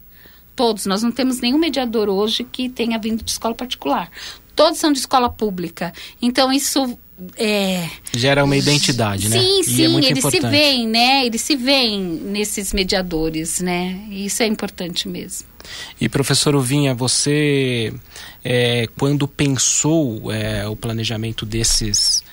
[0.59, 0.85] todos.
[0.85, 4.11] Nós não temos nenhum mediador hoje que tenha vindo de escola particular.
[4.53, 5.93] Todos são de escola pública.
[6.21, 6.99] Então, isso
[7.37, 9.39] é, gera uma identidade, sim, né?
[9.39, 10.41] Sim, sim, é eles importante.
[10.41, 11.25] se veem, né?
[11.25, 14.07] Eles se veem nesses mediadores, né?
[14.09, 15.47] Isso é importante mesmo.
[15.99, 17.93] E professor Uvinha, você
[18.43, 22.23] é, quando pensou é, o planejamento desses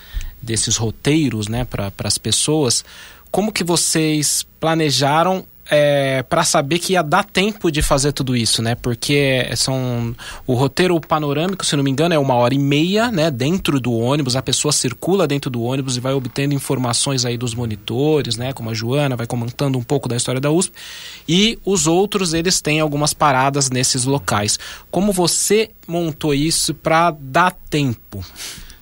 [0.40, 2.84] desses roteiros, né, para as pessoas,
[3.32, 8.62] como que vocês planejaram é, para saber que ia dar tempo de fazer tudo isso,
[8.62, 8.74] né?
[8.74, 10.14] Porque são
[10.46, 13.30] o roteiro panorâmico, se não me engano, é uma hora e meia, né?
[13.30, 17.54] Dentro do ônibus, a pessoa circula dentro do ônibus e vai obtendo informações aí dos
[17.54, 18.52] monitores, né?
[18.52, 20.72] Como a Joana vai comentando um pouco da história da USP.
[21.28, 24.58] E os outros, eles têm algumas paradas nesses locais.
[24.90, 28.24] Como você montou isso para dar tempo?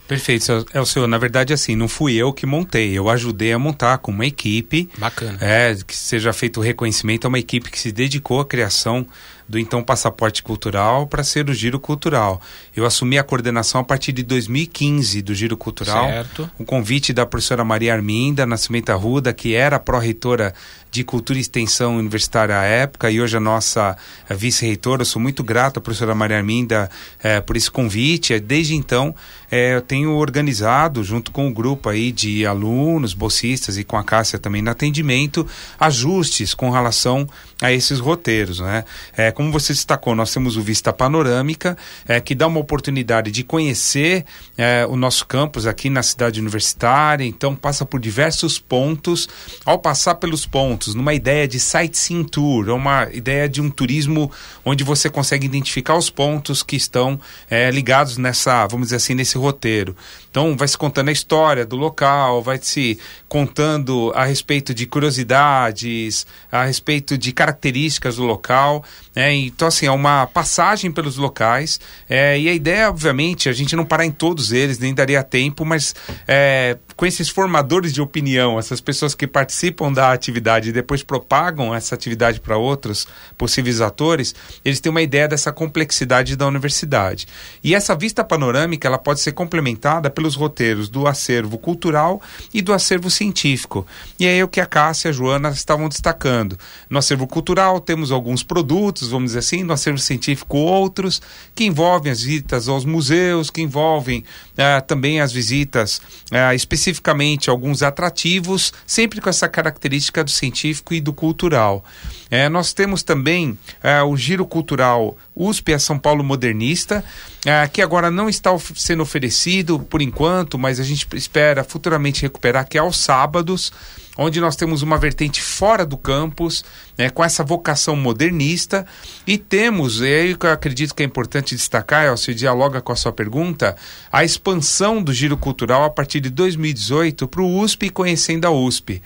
[0.07, 1.07] Perfeito, é o senhor.
[1.07, 4.89] Na verdade, assim, não fui eu que montei, eu ajudei a montar com uma equipe.
[4.99, 5.39] Bacana.
[5.41, 9.07] É, que seja feito o reconhecimento a uma equipe que se dedicou à criação
[9.49, 12.40] do então passaporte cultural para ser o Giro Cultural.
[12.74, 16.07] Eu assumi a coordenação a partir de 2015 do Giro Cultural.
[16.07, 16.51] Certo.
[16.59, 20.55] Um convite da professora Maria Arminda Nascimento Arruda, que era pró-reitora
[20.95, 23.97] de Cultura e Extensão Universitária à época e hoje a nossa
[24.28, 25.03] eh, vice-reitora.
[25.03, 26.88] Eu sou muito grato à professora Maria Arminda
[27.20, 28.38] é, por esse convite.
[28.38, 29.12] Desde então,
[29.51, 33.97] é, eu tenho organizado, junto com o um grupo aí de alunos, bolsistas e com
[33.97, 35.45] a Cássia também no atendimento,
[35.80, 37.28] ajustes com relação
[37.61, 38.61] a esses roteiros.
[38.61, 38.84] Né?
[39.16, 41.76] É, como você destacou, nós temos o Vista Panorâmica,
[42.07, 44.24] é, que dá uma oportunidade de conhecer
[44.57, 49.28] é, o nosso campus aqui na cidade universitária, então passa por diversos pontos.
[49.64, 54.30] Ao passar pelos pontos, numa ideia de sightseeing tour, uma ideia de um turismo
[54.64, 57.20] onde você consegue identificar os pontos que estão
[57.51, 59.97] é, ligados nessa, vamos dizer assim, nesse roteiro.
[60.35, 66.26] Então, vai se contando a história do local, vai se contando a respeito de curiosidades,
[66.51, 68.85] a respeito de características do local.
[69.14, 71.78] É, então, assim, é uma passagem pelos locais.
[72.11, 75.64] É, e a ideia, obviamente, a gente não parar em todos eles, nem daria tempo,
[75.64, 75.95] mas
[76.26, 81.74] é, com esses formadores de opinião, essas pessoas que participam da atividade e depois propagam
[81.74, 84.34] essa atividade para outros possíveis atores,
[84.64, 87.26] eles têm uma ideia dessa complexidade da universidade.
[87.62, 92.22] E essa vista panorâmica ela pode ser complementada pelos roteiros do acervo cultural
[92.53, 93.86] e do acervo científico.
[94.18, 96.57] E é o que a Cássia e a Joana estavam destacando.
[96.88, 101.20] No acervo cultural temos alguns produtos, vamos dizer assim, no acervo científico outros,
[101.55, 104.24] que envolvem as visitas aos museus, que envolvem
[104.57, 110.93] ah, também as visitas ah, específicas especificamente alguns atrativos, sempre com essa característica do científico
[110.93, 111.85] e do cultural.
[112.30, 117.05] É, nós temos também é, o Giro Cultural USP a São Paulo Modernista,
[117.45, 122.22] é, que agora não está of sendo oferecido por enquanto, mas a gente espera futuramente
[122.22, 123.72] recuperar, que é aos sábados
[124.17, 126.65] onde nós temos uma vertente fora do campus,
[126.97, 128.87] né, com essa vocação modernista,
[129.27, 133.12] e temos, e aí eu acredito que é importante destacar, Elcio, dialoga com a sua
[133.12, 133.77] pergunta,
[134.12, 138.51] a expansão do giro cultural a partir de 2018 para o USP e conhecendo a
[138.51, 139.03] USP.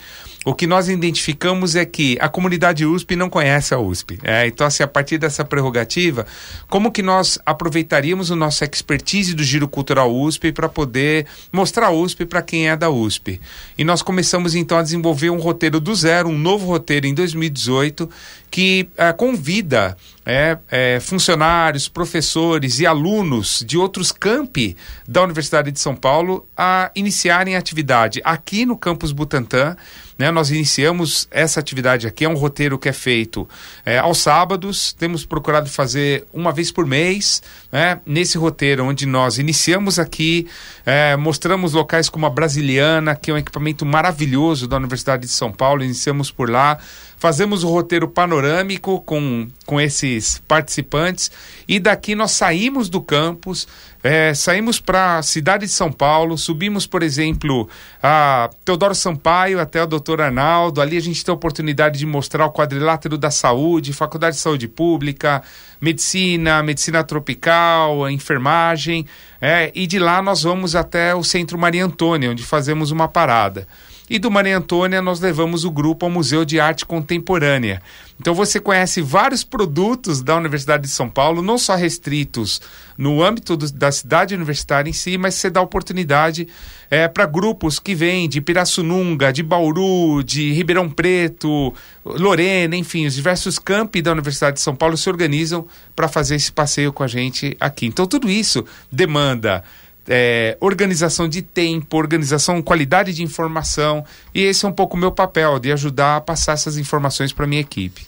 [0.48, 4.18] O que nós identificamos é que a comunidade USP não conhece a USP.
[4.24, 6.26] É, então, assim, a partir dessa prerrogativa,
[6.70, 11.90] como que nós aproveitaríamos o nosso expertise do Giro Cultural USP para poder mostrar a
[11.90, 13.38] USP para quem é da USP?
[13.76, 18.08] E nós começamos então a desenvolver um roteiro do zero, um novo roteiro em 2018,
[18.50, 24.76] que é, convida é, é, funcionários, professores e alunos de outros campi
[25.06, 29.76] da Universidade de São Paulo a iniciarem atividade aqui no campus Butantã.
[30.18, 33.48] Né, nós iniciamos essa atividade aqui, é um roteiro que é feito
[33.86, 37.40] é, aos sábados, temos procurado fazer uma vez por mês,
[37.70, 40.48] né, nesse roteiro onde nós iniciamos aqui,
[40.86, 45.52] é, mostramos locais como a Brasiliana, que é um equipamento maravilhoso da Universidade de São
[45.52, 46.78] Paulo, iniciamos por lá,
[47.18, 51.30] fazemos o roteiro panorâmico com, com esses participantes.
[51.66, 53.66] E daqui nós saímos do campus,
[54.10, 57.68] é, saímos para a cidade de São Paulo, subimos, por exemplo,
[58.02, 60.80] a Teodoro Sampaio até o doutor Arnaldo.
[60.80, 64.66] Ali a gente tem a oportunidade de mostrar o quadrilátero da saúde, Faculdade de Saúde
[64.66, 65.42] Pública,
[65.78, 69.04] Medicina, Medicina Tropical, Enfermagem.
[69.42, 73.68] É, e de lá nós vamos até o Centro Maria Antônia, onde fazemos uma parada.
[74.10, 77.82] E do Maria Antônia nós levamos o grupo ao Museu de Arte Contemporânea.
[78.20, 82.60] Então você conhece vários produtos da Universidade de São Paulo, não só restritos
[82.96, 86.48] no âmbito do, da cidade universitária em si, mas você dá oportunidade
[86.90, 91.72] é, para grupos que vêm de Pirassununga, de Bauru, de Ribeirão Preto,
[92.04, 96.50] Lorena, enfim, os diversos campi da Universidade de São Paulo se organizam para fazer esse
[96.50, 97.86] passeio com a gente aqui.
[97.86, 99.62] Então tudo isso demanda
[100.08, 104.04] é, organização de tempo, organização, qualidade de informação.
[104.34, 107.46] E esse é um pouco o meu papel, de ajudar a passar essas informações para
[107.46, 108.06] minha equipe.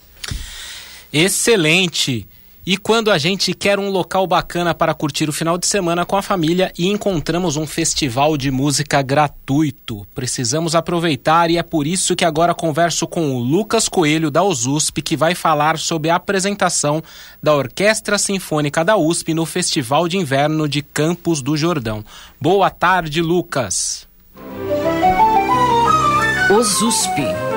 [1.12, 2.26] Excelente!
[2.70, 6.16] E quando a gente quer um local bacana para curtir o final de semana com
[6.16, 12.14] a família e encontramos um festival de música gratuito, precisamos aproveitar e é por isso
[12.14, 17.02] que agora converso com o Lucas Coelho da USP, que vai falar sobre a apresentação
[17.42, 22.04] da Orquestra Sinfônica da USP no Festival de Inverno de Campos do Jordão.
[22.40, 24.06] Boa tarde, Lucas.
[26.48, 27.49] USP.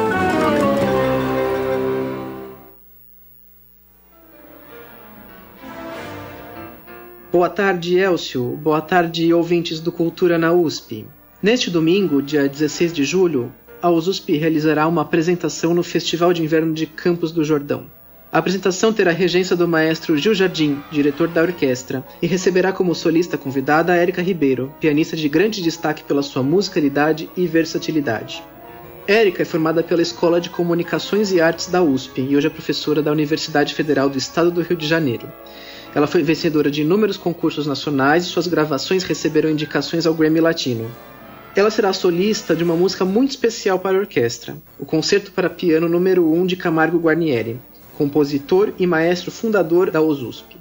[7.33, 8.43] Boa tarde, Elcio.
[8.61, 11.07] Boa tarde, ouvintes do Cultura na USP.
[11.41, 16.75] Neste domingo, dia 16 de julho, a USP realizará uma apresentação no Festival de Inverno
[16.75, 17.87] de Campos do Jordão.
[18.31, 23.35] A apresentação terá regência do maestro Gil Jardim, diretor da orquestra, e receberá como solista
[23.35, 28.43] convidada a Érica Ribeiro, pianista de grande destaque pela sua musicalidade e versatilidade.
[29.07, 33.01] Érica é formada pela Escola de Comunicações e Artes da USP e hoje é professora
[33.01, 35.27] da Universidade Federal do Estado do Rio de Janeiro.
[35.95, 40.89] Ela foi vencedora de inúmeros concursos nacionais e suas gravações receberam indicações ao Grammy Latino.
[41.55, 45.87] Ela será solista de uma música muito especial para a orquestra, o Concerto para Piano
[45.87, 47.59] número 1 de Camargo Guarnieri,
[47.95, 50.57] compositor e maestro fundador da OSUSP.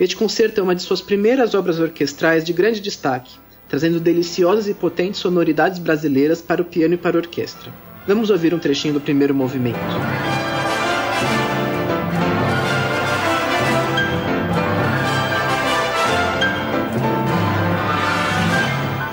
[0.00, 3.36] Este concerto é uma de suas primeiras obras orquestrais de grande destaque,
[3.68, 7.70] trazendo deliciosas e potentes sonoridades brasileiras para o piano e para a orquestra.
[8.06, 9.78] Vamos ouvir um trechinho do primeiro movimento.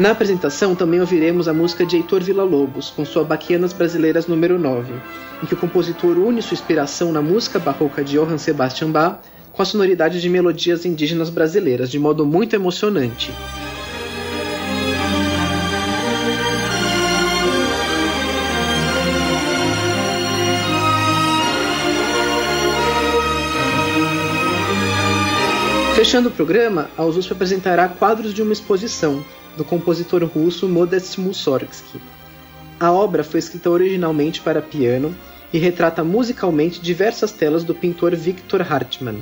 [0.01, 4.91] Na apresentação também ouviremos a música de Heitor Villa-Lobos, com sua Baquianas Brasileiras número 9,
[5.43, 9.19] em que o compositor une sua inspiração na música barroca de Johann Sebastian Bach
[9.53, 13.31] com a sonoridade de melodias indígenas brasileiras, de modo muito emocionante.
[25.93, 29.23] Fechando o programa, a USP apresentará quadros de uma exposição,
[29.57, 31.99] do compositor russo Modest Mussorgsky.
[32.79, 35.15] A obra foi escrita originalmente para piano
[35.53, 39.19] e retrata musicalmente diversas telas do pintor Victor Hartmann.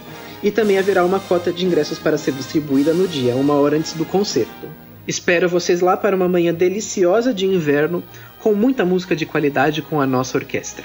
[0.42, 3.92] e também haverá uma cota de ingressos para ser distribuída no dia, uma hora antes
[3.92, 4.66] do concerto.
[5.06, 8.02] Espero vocês lá para uma manhã deliciosa de inverno,
[8.40, 10.84] com muita música de qualidade com a nossa orquestra.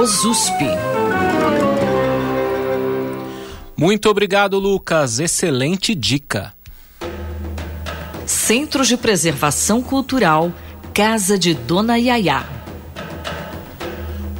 [0.00, 0.64] Os USP.
[3.76, 5.20] Muito obrigado, Lucas.
[5.20, 6.54] Excelente dica.
[8.24, 10.50] Centro de Preservação Cultural,
[10.94, 12.46] Casa de Dona Yaya.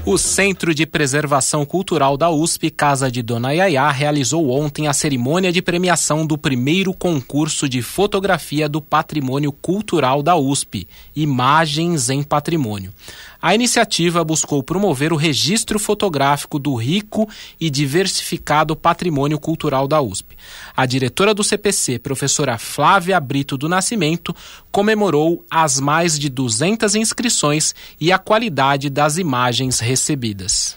[0.02, 5.52] O Centro de Preservação Cultural da USP, Casa de Dona Yaya, realizou ontem a cerimônia
[5.52, 12.90] de premiação do primeiro concurso de fotografia do Patrimônio Cultural da USP, Imagens em Patrimônio.
[13.42, 17.26] A iniciativa buscou promover o registro fotográfico do rico
[17.58, 20.36] e diversificado patrimônio cultural da USP.
[20.76, 24.34] A diretora do CPC, professora Flávia Brito do Nascimento,
[24.70, 30.76] comemorou as mais de 200 inscrições e a qualidade das imagens recebidas.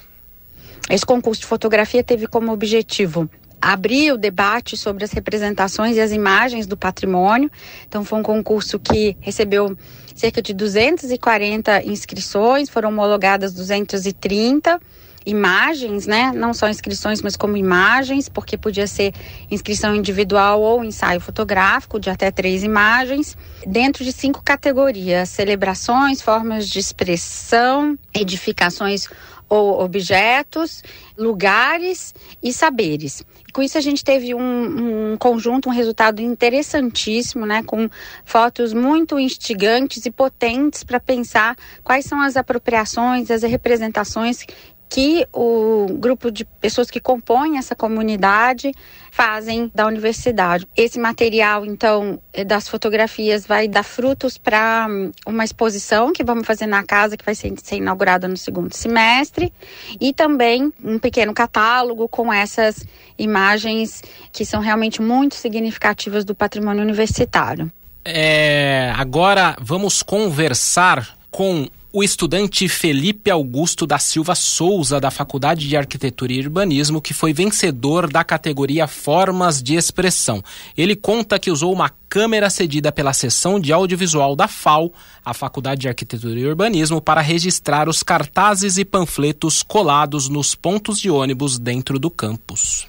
[0.89, 3.29] Esse concurso de fotografia teve como objetivo
[3.63, 7.49] abrir o debate sobre as representações e as imagens do patrimônio.
[7.87, 9.77] Então, foi um concurso que recebeu
[10.13, 14.79] cerca de 240 inscrições, foram homologadas 230
[15.25, 16.33] imagens, né?
[16.35, 19.13] Não só inscrições, mas como imagens, porque podia ser
[19.49, 26.67] inscrição individual ou ensaio fotográfico de até três imagens, dentro de cinco categorias: celebrações, formas
[26.67, 29.07] de expressão, edificações
[29.47, 30.83] ou objetos,
[31.17, 33.23] lugares e saberes
[33.53, 37.87] com isso a gente teve um, um, conjunto, um resultado interessantíssimo, né, com
[38.25, 44.45] fotos muito instigantes e potentes para pensar quais são as apropriações, as representações
[44.93, 48.71] que o grupo de pessoas que compõem essa comunidade
[49.09, 50.67] fazem da universidade.
[50.77, 56.45] Esse material, então, é das fotografias vai dar frutos para hum, uma exposição que vamos
[56.45, 59.51] fazer na casa, que vai ser, ser inaugurada no segundo semestre,
[59.99, 62.85] e também um pequeno catálogo com essas
[63.17, 67.71] imagens que são realmente muito significativas do patrimônio universitário.
[68.05, 75.77] É, agora vamos conversar com o estudante Felipe Augusto da Silva Souza, da Faculdade de
[75.77, 80.43] Arquitetura e Urbanismo, que foi vencedor da categoria Formas de Expressão.
[80.75, 84.91] Ele conta que usou uma câmera cedida pela seção de audiovisual da FAO,
[85.23, 90.99] a Faculdade de Arquitetura e Urbanismo, para registrar os cartazes e panfletos colados nos pontos
[90.99, 92.87] de ônibus dentro do campus.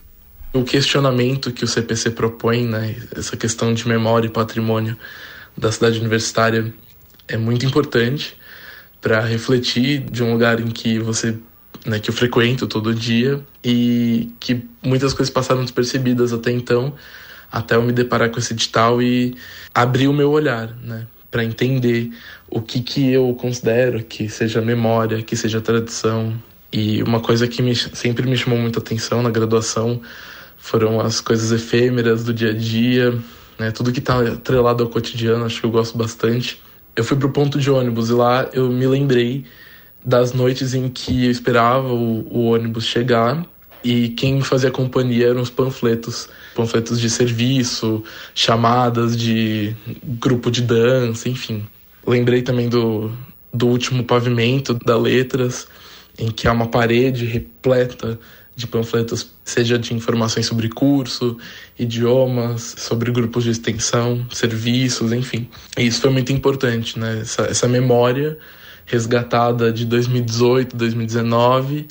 [0.50, 4.96] O questionamento que o CPC propõe, né, essa questão de memória e patrimônio
[5.54, 6.72] da cidade universitária,
[7.28, 8.34] é muito importante
[9.04, 11.36] para refletir de um lugar em que você
[11.84, 16.94] né, que eu frequento todo dia e que muitas coisas passaram despercebidas até então,
[17.52, 19.36] até eu me deparar com esse edital e
[19.74, 22.12] abrir o meu olhar, né, para entender
[22.48, 26.32] o que que eu considero que seja memória, que seja tradição.
[26.72, 30.00] E uma coisa que me, sempre me chamou muita atenção na graduação
[30.56, 33.14] foram as coisas efêmeras do dia a dia,
[33.58, 36.63] né, tudo que está atrelado ao cotidiano, acho que eu gosto bastante
[36.96, 39.44] eu fui pro ponto de ônibus e lá eu me lembrei
[40.04, 43.44] das noites em que eu esperava o, o ônibus chegar
[43.82, 48.02] e quem me fazia companhia eram os panfletos, panfletos de serviço,
[48.34, 51.66] chamadas de grupo de dança, enfim.
[52.06, 53.12] Lembrei também do,
[53.52, 55.68] do último pavimento da Letras,
[56.18, 58.18] em que há uma parede repleta
[58.56, 61.36] de panfletos, seja de informações sobre curso,
[61.78, 65.48] idiomas, sobre grupos de extensão, serviços, enfim.
[65.76, 67.20] E isso foi muito importante, né?
[67.20, 68.38] Essa, essa memória
[68.86, 71.88] resgatada de 2018, 2019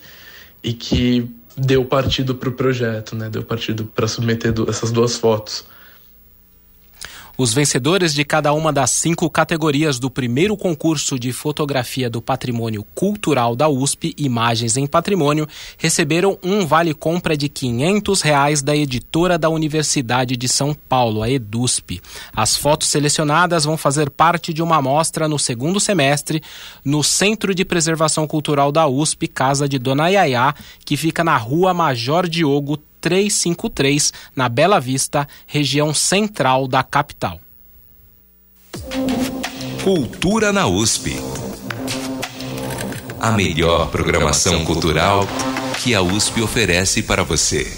[0.64, 3.30] e que deu partido para o projeto, né?
[3.30, 5.66] Deu partido para submeter essas duas fotos.
[7.36, 12.86] Os vencedores de cada uma das cinco categorias do primeiro concurso de fotografia do Patrimônio
[12.94, 19.50] Cultural da USP, Imagens em Patrimônio, receberam um vale-compra de 500 reais da editora da
[19.50, 22.00] Universidade de São Paulo, a EDUSP.
[22.36, 26.40] As fotos selecionadas vão fazer parte de uma mostra no segundo semestre
[26.86, 30.54] no Centro de Preservação Cultural da USP, Casa de Dona Yaya,
[30.86, 37.38] que fica na Rua Major Diogo 353, na Bela Vista, região central da capital.
[39.84, 41.14] Cultura na USP.
[43.20, 45.28] A melhor programação cultural
[45.84, 47.70] que a USP oferece para você.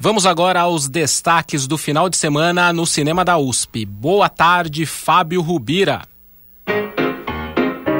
[0.00, 3.84] Vamos agora aos destaques do final de semana no cinema da USP.
[3.84, 6.02] Boa tarde, Fábio Rubira.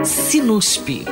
[0.02, 1.11] Sinuspe.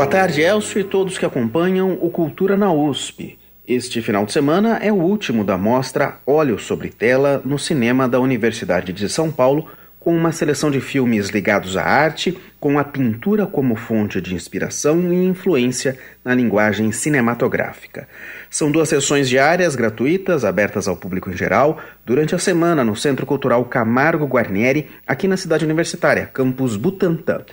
[0.00, 3.38] Boa tarde, Elcio e todos que acompanham o Cultura na USP.
[3.68, 8.18] Este final de semana é o último da mostra Óleo sobre Tela no cinema da
[8.18, 13.46] Universidade de São Paulo, com uma seleção de filmes ligados à arte, com a pintura
[13.46, 18.08] como fonte de inspiração e influência na linguagem cinematográfica.
[18.48, 23.26] São duas sessões diárias gratuitas, abertas ao público em geral, durante a semana no Centro
[23.26, 27.44] Cultural Camargo Guarnieri, aqui na cidade universitária, campus Butantã.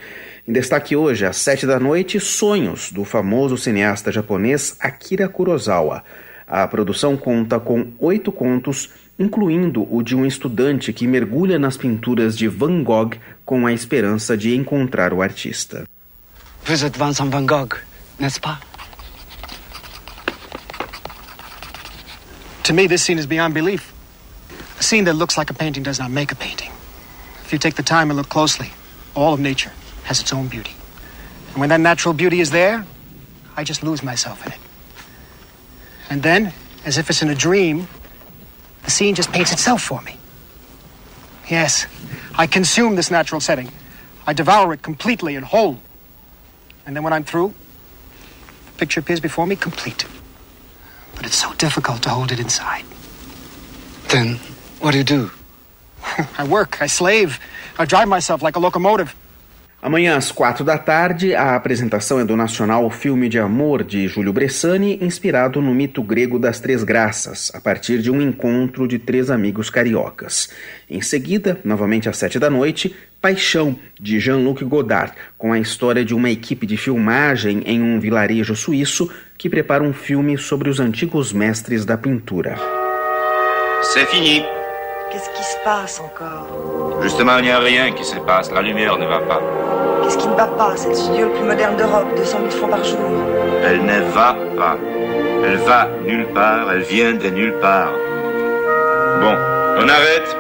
[0.48, 6.06] Em destaque hoje, às sete da noite, Sonhos, do famoso cineasta japonês Akira Kurosawa.
[6.48, 8.90] A produção conta com oito contos
[9.20, 14.38] incluindo o de um estudante que mergulha nas pinturas de Van Gogh com a esperança
[14.38, 15.84] de encontrar o artista.
[16.64, 17.76] Vous êtes Vincent Van Gogh,
[18.18, 18.58] n'est-ce pas?
[22.64, 23.92] To me, this scene is beyond belief.
[24.80, 26.72] A scene that looks like a painting does not make a painting.
[27.44, 28.72] If you take the time and look closely,
[29.14, 29.72] all of nature
[30.08, 30.72] has its own beauty.
[31.50, 32.86] And when that natural beauty is there,
[33.58, 34.60] I just lose myself in it.
[36.10, 36.54] And then,
[36.86, 37.90] as if it's in a dream,
[38.84, 40.16] the scene just paints itself for me.
[41.50, 41.88] Yes,
[42.36, 43.70] I consume this natural setting.
[44.26, 45.78] I devour it completely and whole.
[46.86, 47.54] And then when I'm through,
[48.68, 50.06] the picture appears before me complete.
[51.16, 52.86] But it's so difficult to hold it inside.
[54.08, 54.36] Then,
[54.80, 55.32] what do you do?
[56.38, 57.42] I work, I slave,
[57.78, 59.14] I drive myself like a locomotive.
[59.88, 64.34] Amanhã às quatro da tarde, a apresentação é do nacional Filme de Amor de Júlio
[64.34, 69.32] Bressani, inspirado no mito grego das Três Graças, a partir de um encontro de três
[69.32, 70.50] amigos cariocas.
[70.90, 76.14] Em seguida, novamente às sete da noite, Paixão, de Jean-Luc Godard, com a história de
[76.14, 81.32] uma equipe de filmagem em um vilarejo suíço que prepara um filme sobre os antigos
[81.32, 82.58] mestres da pintura.
[83.84, 84.67] C'est fini.
[85.12, 86.48] Qu'est-ce qui se passe encore
[87.02, 88.52] Justement, il n'y a rien qui se passe.
[88.52, 89.42] La lumière ne va pas.
[90.04, 92.70] Qu'est-ce qui ne va pas C'est le studio le plus moderne d'Europe, 200 000 francs
[92.70, 93.00] par jour.
[93.64, 94.78] Elle ne va pas.
[95.46, 96.72] Elle va nulle part.
[96.72, 97.92] Elle vient de nulle part.
[99.22, 99.34] Bon,
[99.78, 100.38] on arrête.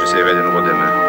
[0.00, 1.07] J'essaierai de nouveau demain.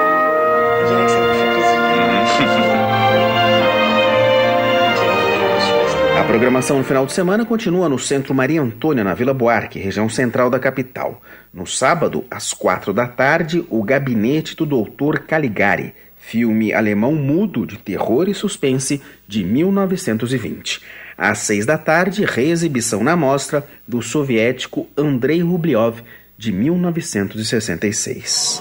[6.35, 10.51] programação no final de semana continua no Centro Maria Antônia, na Vila Buarque, região central
[10.51, 11.23] da capital.
[11.53, 17.79] No sábado, às quatro da tarde, O Gabinete do Doutor Caligari, filme alemão mudo de
[17.79, 20.83] terror e suspense de 1920.
[21.17, 26.03] Às seis da tarde, reexibição na mostra do soviético Andrei Rubliov,
[26.37, 28.61] de 1966.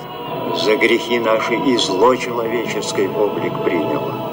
[0.63, 4.26] За грехи наши и зло человеческий облик приняло.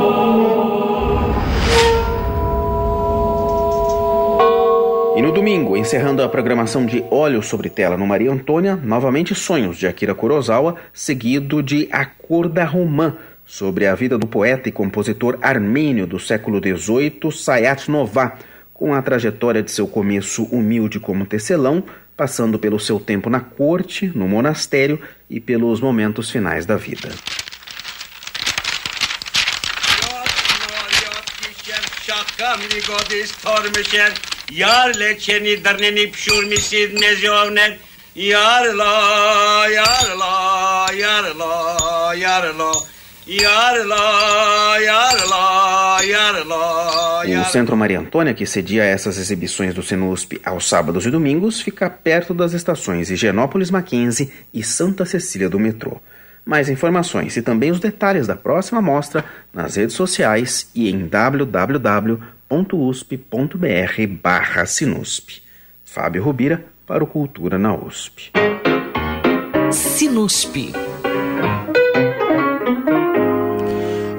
[5.18, 9.76] E no domingo, encerrando a programação de Óleo sobre Tela no Maria Antônia, novamente Sonhos
[9.76, 14.72] de Akira Kurosawa, seguido de A Cor da Romã, sobre a vida do poeta e
[14.72, 18.38] compositor armênio do século XVIII, Sayat Nová,
[18.83, 21.81] com a trajetória de seu começo humilde como tecelão,
[22.17, 27.09] passando pelo seu tempo na corte, no monastério e pelos momentos finais da vida.
[47.39, 51.89] O Centro Maria Antônia, que cedia essas exibições do Sinusp aos sábados e domingos, fica
[51.89, 56.01] perto das estações Higienópolis Mackenzie e Santa Cecília do metrô.
[56.45, 61.77] Mais informações e também os detalhes da próxima mostra nas redes sociais e em www.usp.br
[64.21, 65.41] barra Sinusp.
[65.85, 68.31] Fábio Rubira para o Cultura na USP.
[69.71, 70.73] Sinusp.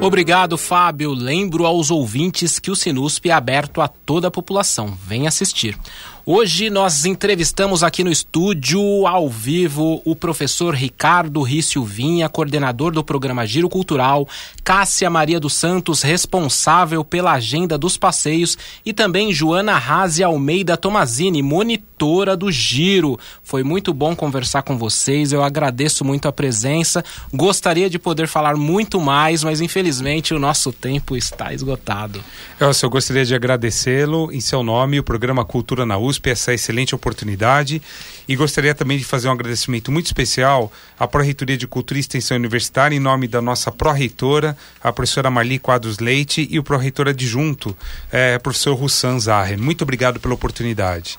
[0.05, 1.15] Obrigado, Fábio.
[1.15, 4.95] Lembro aos ouvintes que o Sinusp é aberto a toda a população.
[5.03, 5.79] Vem assistir.
[6.27, 13.05] Hoje nós entrevistamos aqui no estúdio, ao vivo, o professor Ricardo Rício Vinha, coordenador do
[13.05, 14.27] programa Giro Cultural,
[14.65, 18.57] Cássia Maria dos Santos, responsável pela agenda dos passeios,
[18.87, 23.19] e também Joana Razi Almeida Tomazini, monitora do Giro.
[23.43, 27.05] Foi muito bom conversar com vocês, eu agradeço muito a presença.
[27.35, 32.25] Gostaria de poder falar muito mais, mas infelizmente o nosso tempo está esgotado.
[32.59, 36.95] Elcio, eu gostaria de agradecê-lo em seu nome, o programa Cultura na USP, essa excelente
[36.95, 37.81] oportunidade.
[38.27, 42.37] E gostaria também de fazer um agradecimento muito especial à Pró-Reitoria de Cultura e Extensão
[42.37, 47.77] Universitária, em nome da nossa pró-reitora, a professora Marli Quadros Leite, e o pró-reitor adjunto,
[48.11, 49.59] é, professor Russan Zaher.
[49.59, 51.19] Muito obrigado pela oportunidade.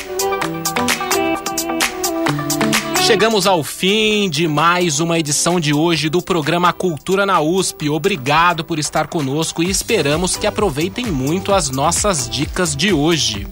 [3.05, 7.87] Chegamos ao fim de mais uma edição de hoje do programa Cultura na USP.
[7.87, 13.45] Obrigado por estar conosco e esperamos que aproveitem muito as nossas dicas de hoje.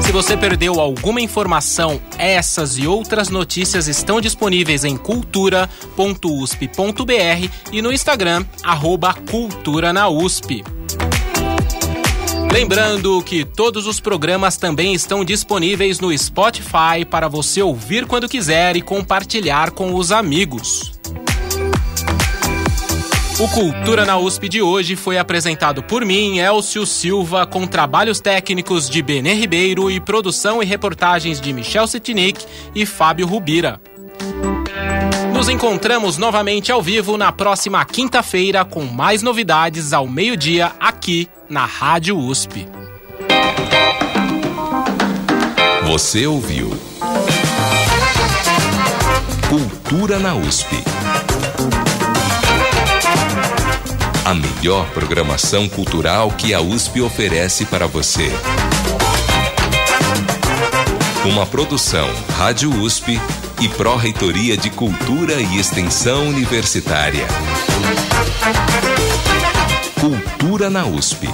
[0.00, 7.92] Se você perdeu alguma informação, essas e outras notícias estão disponíveis em cultura.usp.br e no
[7.92, 10.64] Instagram, arroba Cultura na USP.
[12.52, 18.76] Lembrando que todos os programas também estão disponíveis no Spotify para você ouvir quando quiser
[18.76, 20.92] e compartilhar com os amigos.
[23.40, 28.88] O Cultura na USP de hoje foi apresentado por mim, Elcio Silva, com trabalhos técnicos
[28.88, 33.80] de Benê Ribeiro e produção e reportagens de Michel Setinic e Fábio Rubira.
[35.44, 41.66] Nos encontramos novamente ao vivo na próxima quinta-feira com mais novidades ao meio-dia aqui na
[41.66, 42.66] Rádio USP.
[45.86, 46.70] Você ouviu
[49.50, 50.82] Cultura na USP.
[54.24, 58.30] A melhor programação cultural que a USP oferece para você.
[61.26, 63.20] Uma produção Rádio USP
[63.64, 67.26] e Pró-Reitoria de Cultura e Extensão Universitária.
[69.98, 71.26] Cultura na USP.